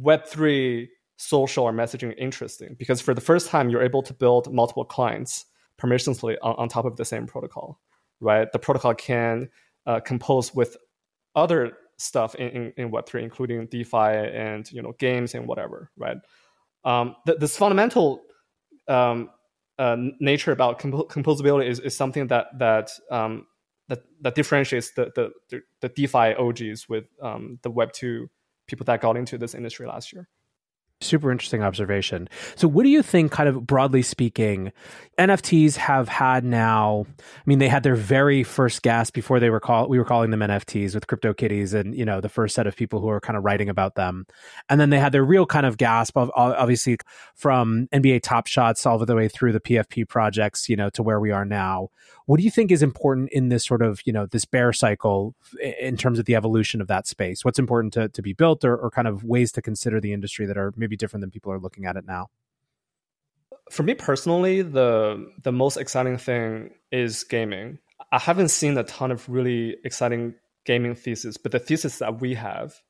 Web3 0.00 0.88
social 1.16 1.64
or 1.64 1.72
messaging 1.72 2.14
interesting 2.18 2.76
because 2.78 3.00
for 3.00 3.14
the 3.14 3.20
first 3.20 3.48
time 3.48 3.70
you're 3.70 3.82
able 3.82 4.02
to 4.02 4.12
build 4.12 4.52
multiple 4.52 4.84
clients 4.84 5.46
permissionlessly 5.80 6.36
on, 6.42 6.54
on 6.56 6.68
top 6.68 6.84
of 6.84 6.96
the 6.96 7.04
same 7.04 7.26
protocol, 7.26 7.80
right? 8.20 8.50
The 8.52 8.58
protocol 8.58 8.94
can 8.94 9.48
uh, 9.86 10.00
compose 10.00 10.54
with 10.54 10.76
other 11.34 11.72
stuff 11.98 12.34
in, 12.34 12.48
in, 12.48 12.72
in, 12.76 12.90
Web3, 12.90 13.22
including 13.22 13.66
DeFi 13.66 13.96
and 13.96 14.70
you 14.72 14.82
know 14.82 14.92
games 14.98 15.34
and 15.34 15.46
whatever, 15.46 15.90
right? 15.96 16.18
Um, 16.84 17.16
th- 17.26 17.38
this 17.38 17.56
fundamental 17.56 18.22
um, 18.88 19.30
uh, 19.78 19.96
nature 20.20 20.52
about 20.52 20.78
comp- 20.78 21.08
composability 21.08 21.68
is, 21.68 21.80
is 21.80 21.96
something 21.96 22.26
that 22.28 22.46
that 22.58 22.90
um, 23.10 23.46
that, 23.88 24.02
that 24.20 24.34
differentiates 24.34 24.92
the, 24.92 25.32
the 25.50 25.60
the 25.80 25.88
DeFi 25.88 26.34
OGs 26.34 26.88
with 26.88 27.04
um, 27.22 27.58
the 27.62 27.70
Web 27.70 27.92
two 27.92 28.28
people 28.66 28.84
that 28.84 29.00
got 29.00 29.16
into 29.16 29.38
this 29.38 29.54
industry 29.54 29.86
last 29.86 30.12
year. 30.12 30.28
Super 31.02 31.30
interesting 31.30 31.62
observation. 31.62 32.26
So, 32.54 32.66
what 32.66 32.84
do 32.84 32.88
you 32.88 33.02
think, 33.02 33.30
kind 33.30 33.50
of 33.50 33.66
broadly 33.66 34.00
speaking, 34.00 34.72
NFTs 35.18 35.76
have 35.76 36.08
had 36.08 36.42
now? 36.42 37.04
I 37.18 37.42
mean, 37.44 37.58
they 37.58 37.68
had 37.68 37.82
their 37.82 37.94
very 37.94 38.42
first 38.42 38.80
gas 38.80 39.10
before 39.10 39.38
they 39.38 39.50
were 39.50 39.60
called. 39.60 39.90
We 39.90 39.98
were 39.98 40.06
calling 40.06 40.30
them 40.30 40.40
NFTs 40.40 40.94
with 40.94 41.06
CryptoKitties, 41.06 41.74
and 41.74 41.94
you 41.94 42.06
know, 42.06 42.22
the 42.22 42.30
first 42.30 42.54
set 42.54 42.66
of 42.66 42.76
people 42.76 43.00
who 43.00 43.08
were 43.08 43.20
kind 43.20 43.36
of 43.36 43.44
writing 43.44 43.68
about 43.68 43.94
them, 43.94 44.26
and 44.70 44.80
then 44.80 44.88
they 44.88 44.98
had 44.98 45.12
their 45.12 45.22
real 45.22 45.44
kind 45.44 45.66
of 45.66 45.76
gasp 45.76 46.16
of 46.16 46.30
obviously 46.34 46.96
from 47.34 47.88
NBA 47.92 48.22
Top 48.22 48.46
Shots 48.46 48.86
all 48.86 48.98
the 48.98 49.14
way 49.14 49.28
through 49.28 49.52
the 49.52 49.60
PFP 49.60 50.08
projects, 50.08 50.66
you 50.66 50.76
know, 50.76 50.88
to 50.88 51.02
where 51.02 51.20
we 51.20 51.30
are 51.30 51.44
now. 51.44 51.90
What 52.24 52.38
do 52.38 52.44
you 52.44 52.50
think 52.50 52.70
is 52.72 52.82
important 52.82 53.28
in 53.32 53.50
this 53.50 53.66
sort 53.66 53.82
of 53.82 54.00
you 54.06 54.14
know 54.14 54.24
this 54.24 54.46
bear 54.46 54.72
cycle 54.72 55.34
in 55.78 55.98
terms 55.98 56.18
of 56.18 56.24
the 56.24 56.36
evolution 56.36 56.80
of 56.80 56.88
that 56.88 57.06
space? 57.06 57.44
What's 57.44 57.58
important 57.58 57.92
to 57.92 58.08
to 58.08 58.22
be 58.22 58.32
built, 58.32 58.64
or, 58.64 58.78
or 58.78 58.90
kind 58.90 59.06
of 59.06 59.24
ways 59.24 59.52
to 59.52 59.60
consider 59.60 60.00
the 60.00 60.14
industry 60.14 60.46
that 60.46 60.56
are 60.56 60.72
maybe 60.74 60.85
maybe 60.86 60.96
different 60.96 61.22
than 61.22 61.30
people 61.32 61.50
are 61.50 61.58
looking 61.58 61.84
at 61.84 61.96
it 61.96 62.04
now? 62.06 62.28
For 63.70 63.82
me 63.82 63.94
personally, 63.94 64.62
the 64.62 65.32
the 65.42 65.50
most 65.50 65.76
exciting 65.76 66.16
thing 66.18 66.70
is 66.92 67.24
gaming. 67.24 67.78
I 68.12 68.20
haven't 68.20 68.50
seen 68.50 68.78
a 68.78 68.84
ton 68.84 69.10
of 69.10 69.28
really 69.28 69.76
exciting 69.84 70.34
gaming 70.64 70.94
thesis, 70.94 71.36
but 71.36 71.50
the 71.50 71.58
thesis 71.58 71.98
that 71.98 72.20
we 72.20 72.34
have 72.34 72.80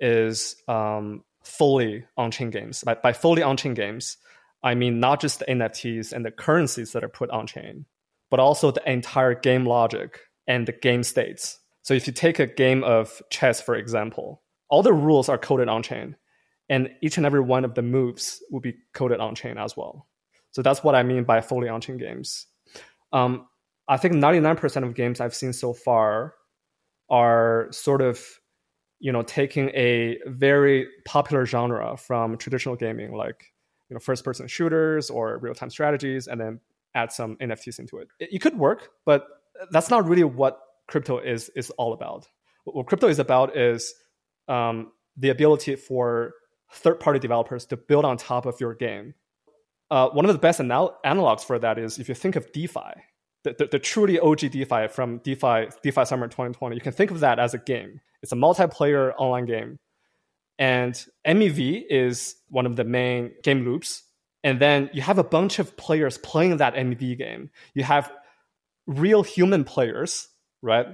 is 0.00 0.56
um, 0.66 1.22
fully 1.44 2.04
on-chain 2.16 2.50
games. 2.50 2.82
By, 2.82 2.94
by 2.94 3.12
fully 3.12 3.42
on-chain 3.42 3.74
games, 3.74 4.16
I 4.64 4.74
mean 4.74 4.98
not 4.98 5.20
just 5.20 5.38
the 5.38 5.44
NFTs 5.44 6.12
and 6.12 6.24
the 6.24 6.32
currencies 6.32 6.92
that 6.92 7.04
are 7.04 7.08
put 7.08 7.30
on-chain, 7.30 7.86
but 8.30 8.40
also 8.40 8.72
the 8.72 8.90
entire 8.90 9.34
game 9.34 9.64
logic 9.64 10.18
and 10.48 10.66
the 10.66 10.72
game 10.72 11.04
states. 11.04 11.60
So 11.82 11.94
if 11.94 12.08
you 12.08 12.12
take 12.12 12.40
a 12.40 12.46
game 12.46 12.82
of 12.82 13.22
chess, 13.30 13.60
for 13.60 13.76
example, 13.76 14.42
all 14.68 14.82
the 14.82 14.92
rules 14.92 15.28
are 15.28 15.38
coded 15.38 15.68
on-chain 15.68 16.16
and 16.72 16.88
each 17.02 17.18
and 17.18 17.26
every 17.26 17.42
one 17.42 17.66
of 17.66 17.74
the 17.74 17.82
moves 17.82 18.42
will 18.50 18.60
be 18.60 18.74
coded 18.94 19.20
on 19.20 19.34
chain 19.34 19.58
as 19.58 19.76
well. 19.76 20.08
So 20.52 20.62
that's 20.62 20.82
what 20.82 20.94
I 20.94 21.02
mean 21.02 21.24
by 21.24 21.42
fully 21.42 21.68
on 21.68 21.82
chain 21.82 21.98
games. 21.98 22.46
Um, 23.12 23.46
I 23.88 23.98
think 23.98 24.14
99% 24.14 24.82
of 24.82 24.94
games 24.94 25.20
I've 25.20 25.34
seen 25.34 25.52
so 25.52 25.74
far 25.74 26.32
are 27.10 27.68
sort 27.72 28.00
of, 28.00 28.24
you 29.00 29.12
know, 29.12 29.20
taking 29.20 29.68
a 29.74 30.16
very 30.24 30.88
popular 31.04 31.44
genre 31.44 31.98
from 31.98 32.38
traditional 32.38 32.74
gaming, 32.74 33.14
like 33.14 33.52
you 33.90 33.94
know, 33.94 34.00
first-person 34.00 34.48
shooters 34.48 35.10
or 35.10 35.36
real-time 35.36 35.68
strategies, 35.68 36.26
and 36.26 36.40
then 36.40 36.58
add 36.94 37.12
some 37.12 37.36
NFTs 37.36 37.80
into 37.80 37.98
it. 37.98 38.08
It, 38.18 38.30
it 38.32 38.38
could 38.38 38.56
work, 38.56 38.88
but 39.04 39.26
that's 39.72 39.90
not 39.90 40.08
really 40.08 40.24
what 40.24 40.58
crypto 40.88 41.18
is 41.18 41.50
is 41.50 41.68
all 41.72 41.92
about. 41.92 42.26
What 42.64 42.86
crypto 42.86 43.08
is 43.08 43.18
about 43.18 43.58
is 43.58 43.92
um, 44.48 44.92
the 45.18 45.28
ability 45.28 45.76
for 45.76 46.32
third 46.72 47.00
party 47.00 47.18
developers 47.18 47.66
to 47.66 47.76
build 47.76 48.04
on 48.04 48.16
top 48.16 48.46
of 48.46 48.60
your 48.60 48.74
game. 48.74 49.14
Uh, 49.90 50.08
one 50.10 50.24
of 50.24 50.32
the 50.32 50.38
best 50.38 50.60
anal- 50.60 50.96
analogs 51.04 51.44
for 51.44 51.58
that 51.58 51.78
is 51.78 51.98
if 51.98 52.08
you 52.08 52.14
think 52.14 52.36
of 52.36 52.50
DeFi, 52.52 52.80
the, 53.44 53.54
the, 53.58 53.66
the, 53.72 53.78
truly 53.78 54.18
OG 54.18 54.38
DeFi 54.38 54.88
from 54.88 55.18
DeFi, 55.18 55.68
DeFi 55.82 56.04
Summer 56.04 56.28
2020, 56.28 56.74
you 56.74 56.80
can 56.80 56.92
think 56.92 57.10
of 57.10 57.20
that 57.20 57.38
as 57.38 57.54
a 57.54 57.58
game. 57.58 58.00
It's 58.22 58.32
a 58.32 58.36
multiplayer 58.36 59.12
online 59.18 59.46
game. 59.46 59.78
And 60.58 60.94
MEV 61.26 61.84
is 61.90 62.36
one 62.48 62.66
of 62.66 62.76
the 62.76 62.84
main 62.84 63.32
game 63.42 63.64
loops. 63.64 64.04
And 64.44 64.60
then 64.60 64.90
you 64.92 65.02
have 65.02 65.18
a 65.18 65.24
bunch 65.24 65.58
of 65.58 65.76
players 65.76 66.18
playing 66.18 66.58
that 66.58 66.74
MEV 66.74 67.18
game. 67.18 67.50
You 67.74 67.84
have 67.84 68.12
real 68.86 69.22
human 69.22 69.64
players, 69.64 70.28
right? 70.62 70.86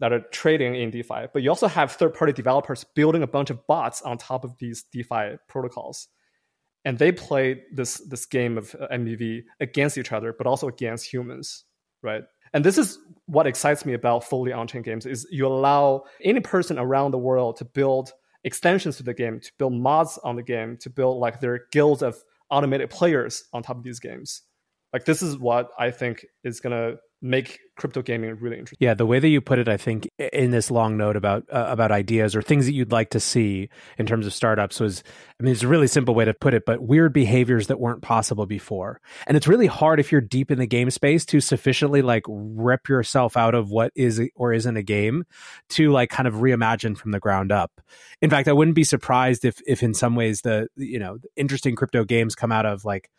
That 0.00 0.12
are 0.12 0.20
trading 0.32 0.74
in 0.74 0.90
DeFi, 0.90 1.26
but 1.32 1.42
you 1.42 1.50
also 1.50 1.68
have 1.68 1.92
third 1.92 2.14
party 2.14 2.32
developers 2.32 2.84
building 2.94 3.22
a 3.22 3.26
bunch 3.26 3.50
of 3.50 3.66
bots 3.66 4.02
on 4.02 4.18
top 4.18 4.44
of 4.44 4.56
these 4.58 4.84
DeFi 4.92 5.36
protocols. 5.48 6.08
And 6.84 6.98
they 6.98 7.12
play 7.12 7.62
this, 7.72 7.98
this 8.08 8.26
game 8.26 8.58
of 8.58 8.74
uh, 8.78 8.88
MEV 8.92 9.44
against 9.60 9.96
each 9.96 10.12
other, 10.12 10.34
but 10.36 10.46
also 10.46 10.68
against 10.68 11.10
humans, 11.10 11.64
right? 12.02 12.22
And 12.52 12.64
this 12.64 12.76
is 12.76 12.98
what 13.26 13.46
excites 13.46 13.86
me 13.86 13.94
about 13.94 14.24
fully 14.24 14.52
on-chain 14.52 14.82
games 14.82 15.06
is 15.06 15.26
you 15.30 15.46
allow 15.46 16.04
any 16.22 16.40
person 16.40 16.78
around 16.78 17.12
the 17.12 17.18
world 17.18 17.56
to 17.56 17.64
build 17.64 18.12
extensions 18.44 18.96
to 18.98 19.02
the 19.02 19.14
game, 19.14 19.40
to 19.40 19.50
build 19.58 19.72
mods 19.72 20.18
on 20.22 20.36
the 20.36 20.42
game, 20.42 20.76
to 20.82 20.90
build 20.90 21.18
like 21.18 21.40
their 21.40 21.62
guilds 21.72 22.02
of 22.02 22.16
automated 22.50 22.90
players 22.90 23.44
on 23.52 23.62
top 23.62 23.78
of 23.78 23.82
these 23.82 23.98
games. 23.98 24.42
Like 24.92 25.04
this 25.04 25.22
is 25.22 25.38
what 25.38 25.70
I 25.78 25.90
think 25.90 26.26
is 26.44 26.60
gonna 26.60 26.96
make 27.24 27.60
crypto 27.76 28.02
gaming 28.02 28.36
really 28.38 28.58
interesting. 28.58 28.86
Yeah, 28.86 28.92
the 28.92 29.06
way 29.06 29.18
that 29.18 29.28
you 29.28 29.40
put 29.40 29.58
it, 29.58 29.66
I 29.66 29.78
think, 29.78 30.08
in 30.18 30.50
this 30.50 30.70
long 30.70 30.98
note 30.98 31.16
about 31.16 31.44
uh, 31.50 31.66
about 31.68 31.90
ideas 31.90 32.36
or 32.36 32.42
things 32.42 32.66
that 32.66 32.74
you'd 32.74 32.92
like 32.92 33.10
to 33.10 33.20
see 33.20 33.70
in 33.98 34.04
terms 34.04 34.26
of 34.26 34.34
startups 34.34 34.78
was, 34.78 35.02
I 35.40 35.42
mean, 35.42 35.52
it's 35.52 35.62
a 35.62 35.68
really 35.68 35.86
simple 35.86 36.14
way 36.14 36.26
to 36.26 36.34
put 36.34 36.52
it, 36.52 36.64
but 36.66 36.82
weird 36.82 37.14
behaviors 37.14 37.68
that 37.68 37.80
weren't 37.80 38.02
possible 38.02 38.44
before. 38.44 39.00
And 39.26 39.36
it's 39.38 39.48
really 39.48 39.66
hard 39.66 39.98
if 39.98 40.12
you're 40.12 40.20
deep 40.20 40.50
in 40.50 40.58
the 40.58 40.66
game 40.66 40.90
space 40.90 41.24
to 41.26 41.40
sufficiently 41.40 42.02
like 42.02 42.24
rip 42.28 42.88
yourself 42.88 43.36
out 43.36 43.54
of 43.54 43.70
what 43.70 43.90
is 43.96 44.20
or 44.36 44.52
isn't 44.52 44.76
a 44.76 44.82
game 44.82 45.24
to 45.70 45.90
like 45.90 46.10
kind 46.10 46.28
of 46.28 46.34
reimagine 46.34 46.96
from 46.96 47.12
the 47.12 47.20
ground 47.20 47.50
up. 47.50 47.80
In 48.20 48.28
fact, 48.28 48.48
I 48.48 48.52
wouldn't 48.52 48.76
be 48.76 48.84
surprised 48.84 49.46
if 49.46 49.60
if 49.66 49.82
in 49.82 49.94
some 49.94 50.14
ways 50.14 50.42
the 50.42 50.68
you 50.76 50.98
know 50.98 51.18
interesting 51.36 51.74
crypto 51.74 52.04
games 52.04 52.34
come 52.34 52.52
out 52.52 52.66
of 52.66 52.84
like 52.84 53.10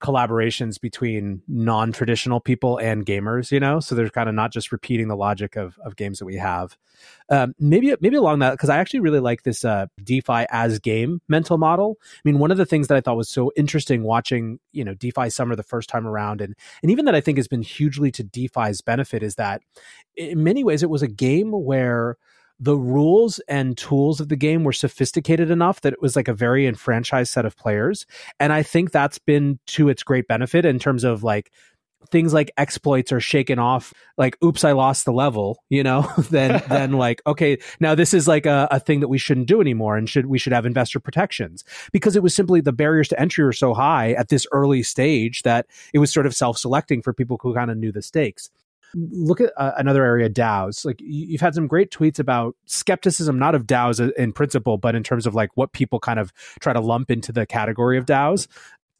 collaborations 0.00 0.80
between 0.80 1.42
non-traditional 1.46 2.40
people 2.40 2.78
and 2.78 3.06
gamers 3.06 3.50
you 3.50 3.60
know? 3.60 3.80
So 3.80 3.94
they're 3.94 4.08
kind 4.08 4.28
of 4.28 4.34
not 4.34 4.52
just 4.52 4.72
repeating 4.72 5.08
the 5.08 5.16
logic 5.16 5.56
of, 5.56 5.78
of 5.84 5.96
games 5.96 6.18
that 6.18 6.24
we 6.24 6.36
have. 6.36 6.76
Um, 7.30 7.54
maybe 7.58 7.94
maybe 8.00 8.16
along 8.16 8.40
that 8.40 8.50
because 8.52 8.68
i 8.68 8.78
actually 8.78 9.00
really 9.00 9.20
like 9.20 9.42
this 9.42 9.64
uh, 9.64 9.86
defi 10.02 10.46
as 10.50 10.78
game 10.78 11.20
mental 11.28 11.56
model. 11.56 11.96
I 12.02 12.20
mean 12.24 12.38
one 12.38 12.50
of 12.50 12.58
the 12.58 12.66
things 12.66 12.88
that 12.88 12.96
i 12.96 13.00
thought 13.00 13.16
was 13.16 13.30
so 13.30 13.52
interesting 13.56 14.02
watching 14.02 14.58
you 14.72 14.84
know 14.84 14.94
defi 14.94 15.30
summer 15.30 15.56
the 15.56 15.62
first 15.62 15.88
time 15.88 16.06
around 16.06 16.40
and 16.40 16.54
and 16.82 16.90
even 16.90 17.04
that 17.06 17.14
i 17.14 17.20
think 17.20 17.38
has 17.38 17.48
been 17.48 17.62
hugely 17.62 18.10
to 18.12 18.22
defi's 18.22 18.80
benefit 18.80 19.22
is 19.22 19.36
that 19.36 19.62
in 20.16 20.42
many 20.42 20.64
ways 20.64 20.82
it 20.82 20.90
was 20.90 21.02
a 21.02 21.08
game 21.08 21.52
where 21.52 22.16
the 22.60 22.76
rules 22.76 23.38
and 23.48 23.76
tools 23.76 24.20
of 24.20 24.28
the 24.28 24.36
game 24.36 24.64
were 24.64 24.72
sophisticated 24.72 25.50
enough 25.50 25.80
that 25.80 25.94
it 25.94 26.02
was 26.02 26.14
like 26.14 26.28
a 26.28 26.34
very 26.34 26.66
enfranchised 26.66 27.32
set 27.32 27.46
of 27.46 27.56
players. 27.56 28.06
And 28.38 28.52
I 28.52 28.62
think 28.62 28.92
that's 28.92 29.18
been 29.18 29.58
to 29.68 29.88
its 29.88 30.02
great 30.02 30.28
benefit 30.28 30.66
in 30.66 30.78
terms 30.78 31.02
of 31.02 31.24
like 31.24 31.50
things 32.10 32.32
like 32.32 32.50
exploits 32.56 33.12
are 33.12 33.20
shaken 33.20 33.58
off 33.58 33.92
like 34.16 34.34
oops 34.42 34.64
i 34.64 34.72
lost 34.72 35.04
the 35.04 35.12
level 35.12 35.62
you 35.68 35.82
know 35.82 36.10
then 36.30 36.62
then 36.70 36.92
like 36.94 37.20
okay 37.26 37.58
now 37.78 37.94
this 37.94 38.14
is 38.14 38.26
like 38.26 38.46
a, 38.46 38.66
a 38.70 38.80
thing 38.80 39.00
that 39.00 39.08
we 39.08 39.18
shouldn't 39.18 39.46
do 39.46 39.60
anymore 39.60 39.98
and 39.98 40.08
should 40.08 40.24
we 40.24 40.38
should 40.38 40.52
have 40.52 40.64
investor 40.64 40.98
protections 40.98 41.62
because 41.92 42.16
it 42.16 42.22
was 42.22 42.34
simply 42.34 42.62
the 42.62 42.72
barriers 42.72 43.08
to 43.08 43.20
entry 43.20 43.44
were 43.44 43.52
so 43.52 43.74
high 43.74 44.12
at 44.12 44.28
this 44.28 44.46
early 44.50 44.82
stage 44.82 45.42
that 45.42 45.66
it 45.92 45.98
was 45.98 46.10
sort 46.10 46.24
of 46.24 46.34
self-selecting 46.34 47.02
for 47.02 47.12
people 47.12 47.38
who 47.42 47.54
kind 47.54 47.70
of 47.70 47.76
knew 47.76 47.92
the 47.92 48.00
stakes 48.00 48.48
look 48.94 49.40
at 49.40 49.52
uh, 49.56 49.72
another 49.76 50.04
area 50.04 50.28
DAOs. 50.28 50.84
Like 50.84 51.00
you've 51.00 51.40
had 51.40 51.54
some 51.54 51.66
great 51.66 51.90
tweets 51.90 52.18
about 52.18 52.56
skepticism, 52.66 53.38
not 53.38 53.54
of 53.54 53.66
DAOs 53.66 54.12
in 54.14 54.32
principle, 54.32 54.78
but 54.78 54.94
in 54.94 55.02
terms 55.02 55.26
of 55.26 55.34
like 55.34 55.50
what 55.54 55.72
people 55.72 56.00
kind 56.00 56.18
of 56.18 56.32
try 56.60 56.72
to 56.72 56.80
lump 56.80 57.10
into 57.10 57.32
the 57.32 57.46
category 57.46 57.98
of 57.98 58.06
DAOs. 58.06 58.46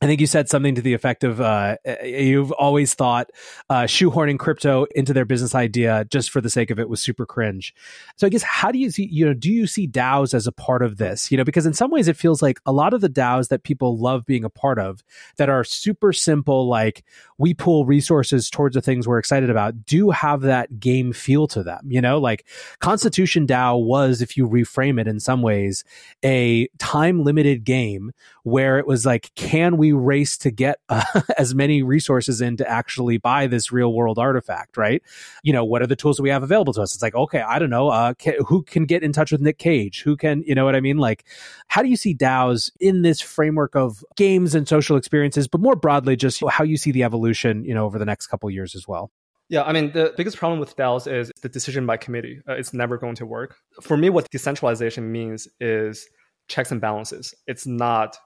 I 0.03 0.07
think 0.07 0.23
you 0.23 0.27
said 0.27 0.49
something 0.49 0.77
to 0.77 0.81
the 0.81 0.95
effect 0.95 1.25
of 1.25 1.43
uh, 1.43 1.77
you've 2.03 2.53
always 2.53 2.95
thought 2.95 3.31
uh, 3.69 3.83
shoehorning 3.83 4.39
crypto 4.39 4.87
into 4.95 5.13
their 5.13 5.27
business 5.27 5.55
idea 5.55 6.07
just 6.09 6.31
for 6.31 6.41
the 6.41 6.49
sake 6.49 6.71
of 6.71 6.81
it 6.81 6.89
was 6.89 7.03
super 7.03 7.27
cringe. 7.27 7.75
So 8.17 8.27
I 8.27 8.31
guess 8.31 8.43
how 8.43 8.73
do 8.73 8.79
you 8.79 8.91
see 8.91 9.07
you 9.11 9.27
know 9.27 9.35
do 9.35 9.53
you 9.53 9.67
see 9.67 9.87
DAOs 9.87 10.33
as 10.33 10.47
a 10.47 10.53
part 10.53 10.83
of 10.83 10.97
this? 10.97 11.31
You 11.31 11.37
know 11.37 11.45
because 11.45 11.67
in 11.67 11.75
some 11.75 11.91
ways 11.91 12.09
it 12.09 12.17
feels 12.17 12.41
like 12.41 12.61
a 12.65 12.73
lot 12.73 12.95
of 12.95 13.03
the 13.03 13.11
DAOs 13.11 13.49
that 13.49 13.63
people 13.63 13.99
love 13.99 14.25
being 14.25 14.43
a 14.43 14.49
part 14.49 14.79
of 14.79 15.05
that 15.37 15.51
are 15.51 15.65
super 15.65 16.15
simple 16.15 16.67
like 16.67 17.05
we 17.41 17.55
pull 17.55 17.87
resources 17.87 18.51
towards 18.51 18.75
the 18.75 18.83
things 18.83 19.09
we're 19.09 19.19
excited 19.19 19.49
about 19.49 19.87
do 19.87 20.11
have 20.11 20.43
that 20.43 20.79
game 20.79 21.11
feel 21.11 21.49
to 21.49 21.63
them. 21.63 21.81
You 21.89 22.03
know, 22.03 22.19
like 22.19 22.47
Constitution 22.81 23.47
DAO 23.47 23.83
was, 23.83 24.21
if 24.21 24.37
you 24.37 24.47
reframe 24.47 25.01
it 25.01 25.09
in 25.09 25.21
some 25.21 25.41
ways, 25.41 25.83
a 26.23 26.69
time 26.79 27.25
limited 27.25 27.65
game 27.65 28.13
where 28.43 28.79
it 28.79 28.87
was 28.87 29.07
like, 29.07 29.35
can 29.37 29.79
we 29.79 29.93
race 29.93 30.37
to 30.37 30.51
get 30.51 30.81
uh, 30.91 31.03
as 31.39 31.55
many 31.55 31.83
resources 31.83 32.43
in 32.43 32.59
to 32.59 32.69
actually 32.69 33.17
buy 33.17 33.47
this 33.47 33.73
real 33.73 33.95
world 33.95 34.19
artifact, 34.19 34.77
right? 34.77 35.03
You 35.43 35.55
know, 35.55 35.65
what 35.65 35.81
are 35.81 35.87
the 35.87 35.97
tools 35.97 36.19
that 36.19 36.23
we 36.23 36.31
have 36.31 36.43
available 36.43 36.75
to 36.75 36.83
us? 36.83 36.95
It's 36.95 37.03
like, 37.03 37.15
okay, 37.15 37.41
I 37.41 37.59
don't 37.59 37.71
know, 37.71 37.89
uh, 37.89 38.13
can, 38.15 38.35
who 38.47 38.63
can 38.63 38.85
get 38.85 39.03
in 39.03 39.13
touch 39.13 39.33
with 39.33 39.41
Nic 39.41 39.57
Cage? 39.57 40.03
Who 40.03 40.15
can, 40.15 40.43
you 40.47 40.55
know 40.55 40.67
what 40.67 40.77
I 40.77 40.81
mean? 40.81 40.99
Like, 40.99 41.25
how 41.69 41.83
do 41.83 41.89
you 41.89 41.97
see 41.97 42.15
DAOs 42.15 42.71
in 42.81 43.01
this 43.01 43.23
framework 43.23 43.75
of 43.75 44.05
games 44.17 44.55
and 44.55 44.69
social 44.69 44.99
experiences, 44.99 45.49
but 45.49 45.63
more 45.63 45.77
broadly, 45.77 46.17
just 46.17 46.43
how 46.51 46.65
you 46.65 46.77
see 46.77 46.93
the 46.93 47.03
evolution, 47.03 47.30
you 47.65 47.75
know, 47.75 47.85
over 47.85 47.99
the 47.99 48.05
next 48.05 48.27
couple 48.27 48.51
years 48.51 48.75
as 48.75 48.87
well? 48.87 49.11
Yeah, 49.49 49.65
I 49.65 49.73
mean, 49.73 49.91
the 49.93 50.15
biggest 50.17 50.37
problem 50.37 50.61
with 50.61 50.77
DAOs 50.77 51.13
is 51.13 51.33
the 51.43 51.49
decision 51.49 51.85
by 51.85 51.97
committee. 51.97 52.41
Uh, 52.49 52.53
it's 52.53 52.73
never 52.73 52.97
going 52.97 53.17
to 53.17 53.27
work. 53.27 53.57
For 53.81 53.97
me, 53.97 54.09
what 54.09 54.31
decentralization 54.31 55.11
means 55.11 55.49
is 55.59 56.09
checks 56.49 56.71
and 56.71 56.81
balances. 56.81 57.35
It's 57.49 57.67
not 57.67 58.17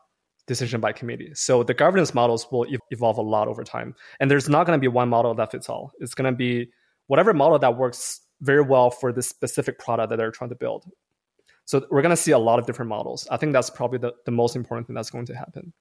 decision 0.46 0.80
by 0.80 0.92
committee. 0.92 1.30
So 1.34 1.62
the 1.62 1.72
governance 1.72 2.12
models 2.12 2.46
will 2.52 2.66
ev- 2.70 2.80
evolve 2.90 3.16
a 3.16 3.22
lot 3.22 3.48
over 3.48 3.64
time. 3.64 3.94
And 4.20 4.30
there's 4.30 4.48
not 4.50 4.66
going 4.66 4.78
to 4.78 4.80
be 4.80 4.88
one 4.88 5.08
model 5.08 5.34
that 5.34 5.50
fits 5.50 5.70
all. 5.70 5.92
It's 6.00 6.14
going 6.14 6.30
to 6.30 6.36
be 6.36 6.70
whatever 7.06 7.32
model 7.32 7.58
that 7.58 7.76
works 7.76 8.20
very 8.40 8.60
well 8.60 8.90
for 8.90 9.12
this 9.12 9.28
specific 9.28 9.78
product 9.78 10.10
that 10.10 10.16
they're 10.16 10.30
trying 10.30 10.50
to 10.50 10.56
build. 10.56 10.84
So 11.64 11.86
we're 11.90 12.02
going 12.02 12.10
to 12.10 12.20
see 12.20 12.32
a 12.32 12.38
lot 12.38 12.58
of 12.58 12.66
different 12.66 12.90
models. 12.90 13.26
I 13.30 13.38
think 13.38 13.52
that's 13.52 13.70
probably 13.70 13.98
the, 13.98 14.12
the 14.26 14.30
most 14.30 14.54
important 14.56 14.86
thing 14.86 14.94
that's 14.94 15.10
going 15.10 15.26
to 15.26 15.34
happen. 15.34 15.72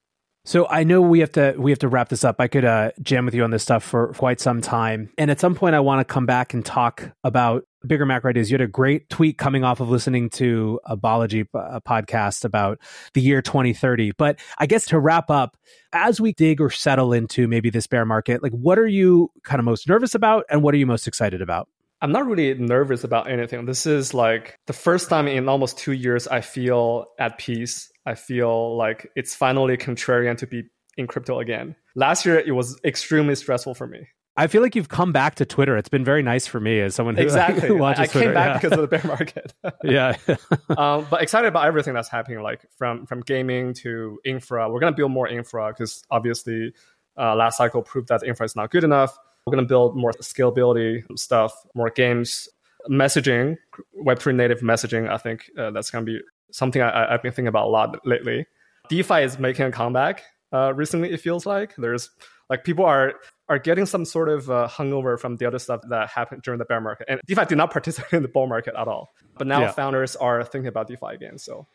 So 0.45 0.67
I 0.67 0.83
know 0.83 0.99
we 0.99 1.19
have 1.19 1.31
to 1.33 1.55
we 1.57 1.71
have 1.71 1.79
to 1.79 1.87
wrap 1.87 2.09
this 2.09 2.25
up. 2.25 2.35
I 2.39 2.49
could 2.49 2.65
uh, 2.65 2.91
jam 3.01 3.23
with 3.23 3.33
you 3.33 3.45
on 3.45 3.51
this 3.51 3.63
stuff 3.63 3.81
for 3.81 4.13
quite 4.13 4.41
some 4.41 4.59
time, 4.59 5.09
and 5.17 5.31
at 5.31 5.39
some 5.39 5.55
point 5.55 5.73
I 5.73 5.79
want 5.79 6.05
to 6.05 6.13
come 6.13 6.25
back 6.25 6.53
and 6.53 6.65
talk 6.65 7.11
about 7.23 7.63
bigger 7.87 8.05
macro 8.05 8.29
ideas. 8.29 8.51
You 8.51 8.55
had 8.55 8.61
a 8.61 8.67
great 8.67 9.09
tweet 9.09 9.37
coming 9.37 9.63
off 9.63 9.79
of 9.79 9.89
listening 9.89 10.29
to 10.31 10.81
a 10.83 10.97
Balaji 10.97 11.47
uh, 11.53 11.79
podcast 11.87 12.43
about 12.43 12.79
the 13.13 13.21
year 13.21 13.41
2030. 13.41 14.11
But 14.17 14.37
I 14.57 14.65
guess 14.65 14.85
to 14.87 14.99
wrap 14.99 15.29
up, 15.29 15.55
as 15.93 16.19
we 16.19 16.33
dig 16.33 16.59
or 16.59 16.69
settle 16.69 17.13
into 17.13 17.47
maybe 17.47 17.69
this 17.69 17.87
bear 17.87 18.05
market, 18.05 18.43
like 18.43 18.51
what 18.51 18.77
are 18.77 18.87
you 18.87 19.31
kind 19.45 19.59
of 19.59 19.65
most 19.65 19.87
nervous 19.87 20.13
about, 20.13 20.43
and 20.49 20.61
what 20.61 20.73
are 20.73 20.77
you 20.77 20.85
most 20.85 21.07
excited 21.07 21.41
about? 21.41 21.69
I'm 22.01 22.11
not 22.11 22.25
really 22.25 22.53
nervous 22.55 23.05
about 23.05 23.29
anything. 23.29 23.63
This 23.63 23.85
is 23.85 24.13
like 24.13 24.57
the 24.67 24.73
first 24.73 25.07
time 25.07 25.29
in 25.29 25.47
almost 25.47 25.77
two 25.77 25.93
years 25.93 26.27
I 26.27 26.41
feel 26.41 27.05
at 27.17 27.37
peace 27.37 27.92
I 28.05 28.15
feel 28.15 28.75
like 28.77 29.11
it's 29.15 29.35
finally 29.35 29.77
contrarian 29.77 30.37
to 30.37 30.47
be 30.47 30.63
in 30.97 31.07
crypto 31.07 31.39
again. 31.39 31.75
Last 31.95 32.25
year, 32.25 32.39
it 32.39 32.51
was 32.51 32.79
extremely 32.83 33.35
stressful 33.35 33.75
for 33.75 33.87
me. 33.87 34.07
I 34.35 34.47
feel 34.47 34.63
like 34.63 34.75
you've 34.75 34.89
come 34.89 35.11
back 35.11 35.35
to 35.35 35.45
Twitter. 35.45 35.77
It's 35.77 35.89
been 35.89 36.03
very 36.03 36.23
nice 36.23 36.47
for 36.47 36.59
me 36.59 36.79
as 36.81 36.95
someone 36.95 37.15
who, 37.15 37.21
exactly. 37.23 37.67
who 37.67 37.77
watches 37.77 37.99
I, 37.99 38.03
I 38.03 38.07
Twitter. 38.07 38.25
came 38.27 38.33
back 38.33 38.47
yeah. 38.47 38.53
because 38.53 38.71
of 38.71 38.81
the 38.81 38.87
bear 38.87 39.03
market. 39.05 39.53
yeah. 39.83 40.15
um, 40.77 41.05
but 41.09 41.21
excited 41.21 41.47
about 41.47 41.67
everything 41.67 41.93
that's 41.93 42.09
happening, 42.09 42.41
like 42.41 42.65
from 42.75 43.05
from 43.05 43.21
gaming 43.21 43.73
to 43.75 44.19
infra. 44.25 44.69
We're 44.69 44.79
gonna 44.79 44.95
build 44.95 45.11
more 45.11 45.27
infra 45.27 45.67
because 45.69 46.03
obviously 46.09 46.73
uh, 47.17 47.35
last 47.35 47.57
cycle 47.57 47.83
proved 47.83 48.07
that 48.07 48.23
infra 48.23 48.45
is 48.45 48.55
not 48.55 48.71
good 48.71 48.83
enough. 48.83 49.15
We're 49.45 49.51
gonna 49.51 49.67
build 49.67 49.95
more 49.95 50.13
scalability 50.13 51.03
stuff, 51.15 51.53
more 51.75 51.91
games, 51.91 52.49
messaging, 52.89 53.57
Web3 54.03 54.33
native 54.35 54.61
messaging. 54.61 55.09
I 55.09 55.17
think 55.17 55.51
uh, 55.59 55.69
that's 55.71 55.91
gonna 55.91 56.05
be 56.05 56.19
something 56.53 56.81
I, 56.81 57.11
have 57.11 57.21
been 57.21 57.31
thinking 57.31 57.47
about 57.47 57.67
a 57.67 57.69
lot 57.69 57.99
lately. 58.05 58.45
DeFi 58.89 59.23
is 59.23 59.39
making 59.39 59.65
a 59.65 59.71
comeback 59.71 60.23
uh, 60.53 60.73
recently. 60.73 61.11
It 61.11 61.19
feels 61.19 61.45
like 61.45 61.75
there's 61.77 62.09
like 62.49 62.63
people 62.63 62.85
are 62.85 63.15
are 63.49 63.59
getting 63.59 63.85
some 63.85 64.05
sort 64.05 64.29
of 64.29 64.49
uh, 64.49 64.67
hungover 64.71 65.19
from 65.19 65.35
the 65.37 65.45
other 65.45 65.59
stuff 65.59 65.81
that 65.89 66.09
happened 66.09 66.43
during 66.43 66.59
the 66.59 66.65
bear 66.65 66.79
market, 66.79 67.07
and 67.09 67.19
DeFi 67.27 67.45
did 67.45 67.57
not 67.57 67.71
participate 67.77 68.13
in 68.13 68.21
the 68.21 68.29
bull 68.29 68.47
market 68.47 68.75
at 68.77 68.87
all. 68.87 69.09
But 69.37 69.47
now 69.47 69.61
yeah. 69.61 69.71
founders 69.71 70.15
are 70.15 70.43
thinking 70.43 70.67
about 70.67 70.87
DeFi 70.87 71.13
again. 71.13 71.37
So 71.37 71.67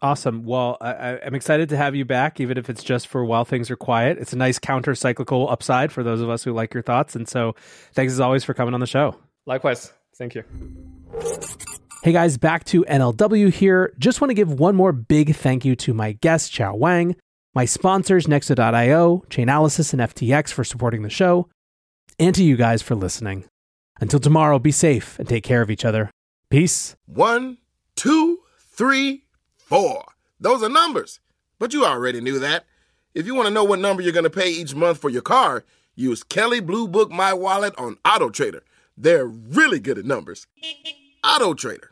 Awesome. 0.00 0.44
Well, 0.44 0.78
I, 0.80 1.18
am 1.18 1.34
excited 1.34 1.68
to 1.68 1.76
have 1.76 1.94
you 1.94 2.04
back, 2.04 2.40
even 2.40 2.58
if 2.58 2.68
it's 2.68 2.82
just 2.82 3.06
for 3.06 3.24
while 3.24 3.44
things 3.44 3.70
are 3.70 3.76
quiet. 3.76 4.18
It's 4.18 4.32
a 4.32 4.36
nice 4.36 4.58
counter 4.58 4.96
cyclical 4.96 5.48
upside 5.48 5.92
for 5.92 6.02
those 6.02 6.20
of 6.20 6.28
us 6.28 6.42
who 6.42 6.52
like 6.52 6.74
your 6.74 6.82
thoughts. 6.82 7.14
And 7.14 7.28
so, 7.28 7.54
thanks 7.92 8.12
as 8.12 8.18
always 8.18 8.42
for 8.42 8.54
coming 8.54 8.74
on 8.74 8.80
the 8.80 8.86
show. 8.86 9.16
Likewise. 9.46 9.92
Thank 10.16 10.34
you. 10.34 10.44
Hey 12.04 12.10
guys, 12.10 12.36
back 12.36 12.64
to 12.64 12.84
NLW 12.86 13.52
here. 13.52 13.94
Just 13.96 14.20
want 14.20 14.30
to 14.30 14.34
give 14.34 14.58
one 14.58 14.74
more 14.74 14.90
big 14.90 15.36
thank 15.36 15.64
you 15.64 15.76
to 15.76 15.94
my 15.94 16.10
guest, 16.10 16.52
Qiao 16.52 16.76
Wang, 16.76 17.14
my 17.54 17.64
sponsors, 17.64 18.26
Nexo.io, 18.26 19.24
Chainalysis, 19.30 19.92
and 19.92 20.02
FTX 20.02 20.52
for 20.52 20.64
supporting 20.64 21.02
the 21.02 21.08
show, 21.08 21.48
and 22.18 22.34
to 22.34 22.42
you 22.42 22.56
guys 22.56 22.82
for 22.82 22.96
listening. 22.96 23.44
Until 24.00 24.18
tomorrow, 24.18 24.58
be 24.58 24.72
safe 24.72 25.16
and 25.20 25.28
take 25.28 25.44
care 25.44 25.62
of 25.62 25.70
each 25.70 25.84
other. 25.84 26.10
Peace. 26.50 26.96
One, 27.06 27.58
two, 27.94 28.40
three, 28.58 29.22
four. 29.56 30.04
Those 30.40 30.64
are 30.64 30.68
numbers, 30.68 31.20
but 31.60 31.72
you 31.72 31.84
already 31.84 32.20
knew 32.20 32.40
that. 32.40 32.64
If 33.14 33.26
you 33.26 33.36
want 33.36 33.46
to 33.46 33.54
know 33.54 33.62
what 33.62 33.78
number 33.78 34.02
you're 34.02 34.10
going 34.10 34.24
to 34.24 34.28
pay 34.28 34.50
each 34.50 34.74
month 34.74 34.98
for 34.98 35.08
your 35.08 35.22
car, 35.22 35.62
use 35.94 36.24
Kelley 36.24 36.58
Blue 36.58 36.88
Book 36.88 37.12
My 37.12 37.32
Wallet 37.32 37.74
on 37.78 37.96
Auto 38.04 38.28
Trader. 38.28 38.64
They're 38.96 39.24
really 39.28 39.78
good 39.78 39.98
at 39.98 40.04
numbers. 40.04 40.48
Auto 41.24 41.54
Trader. 41.54 41.91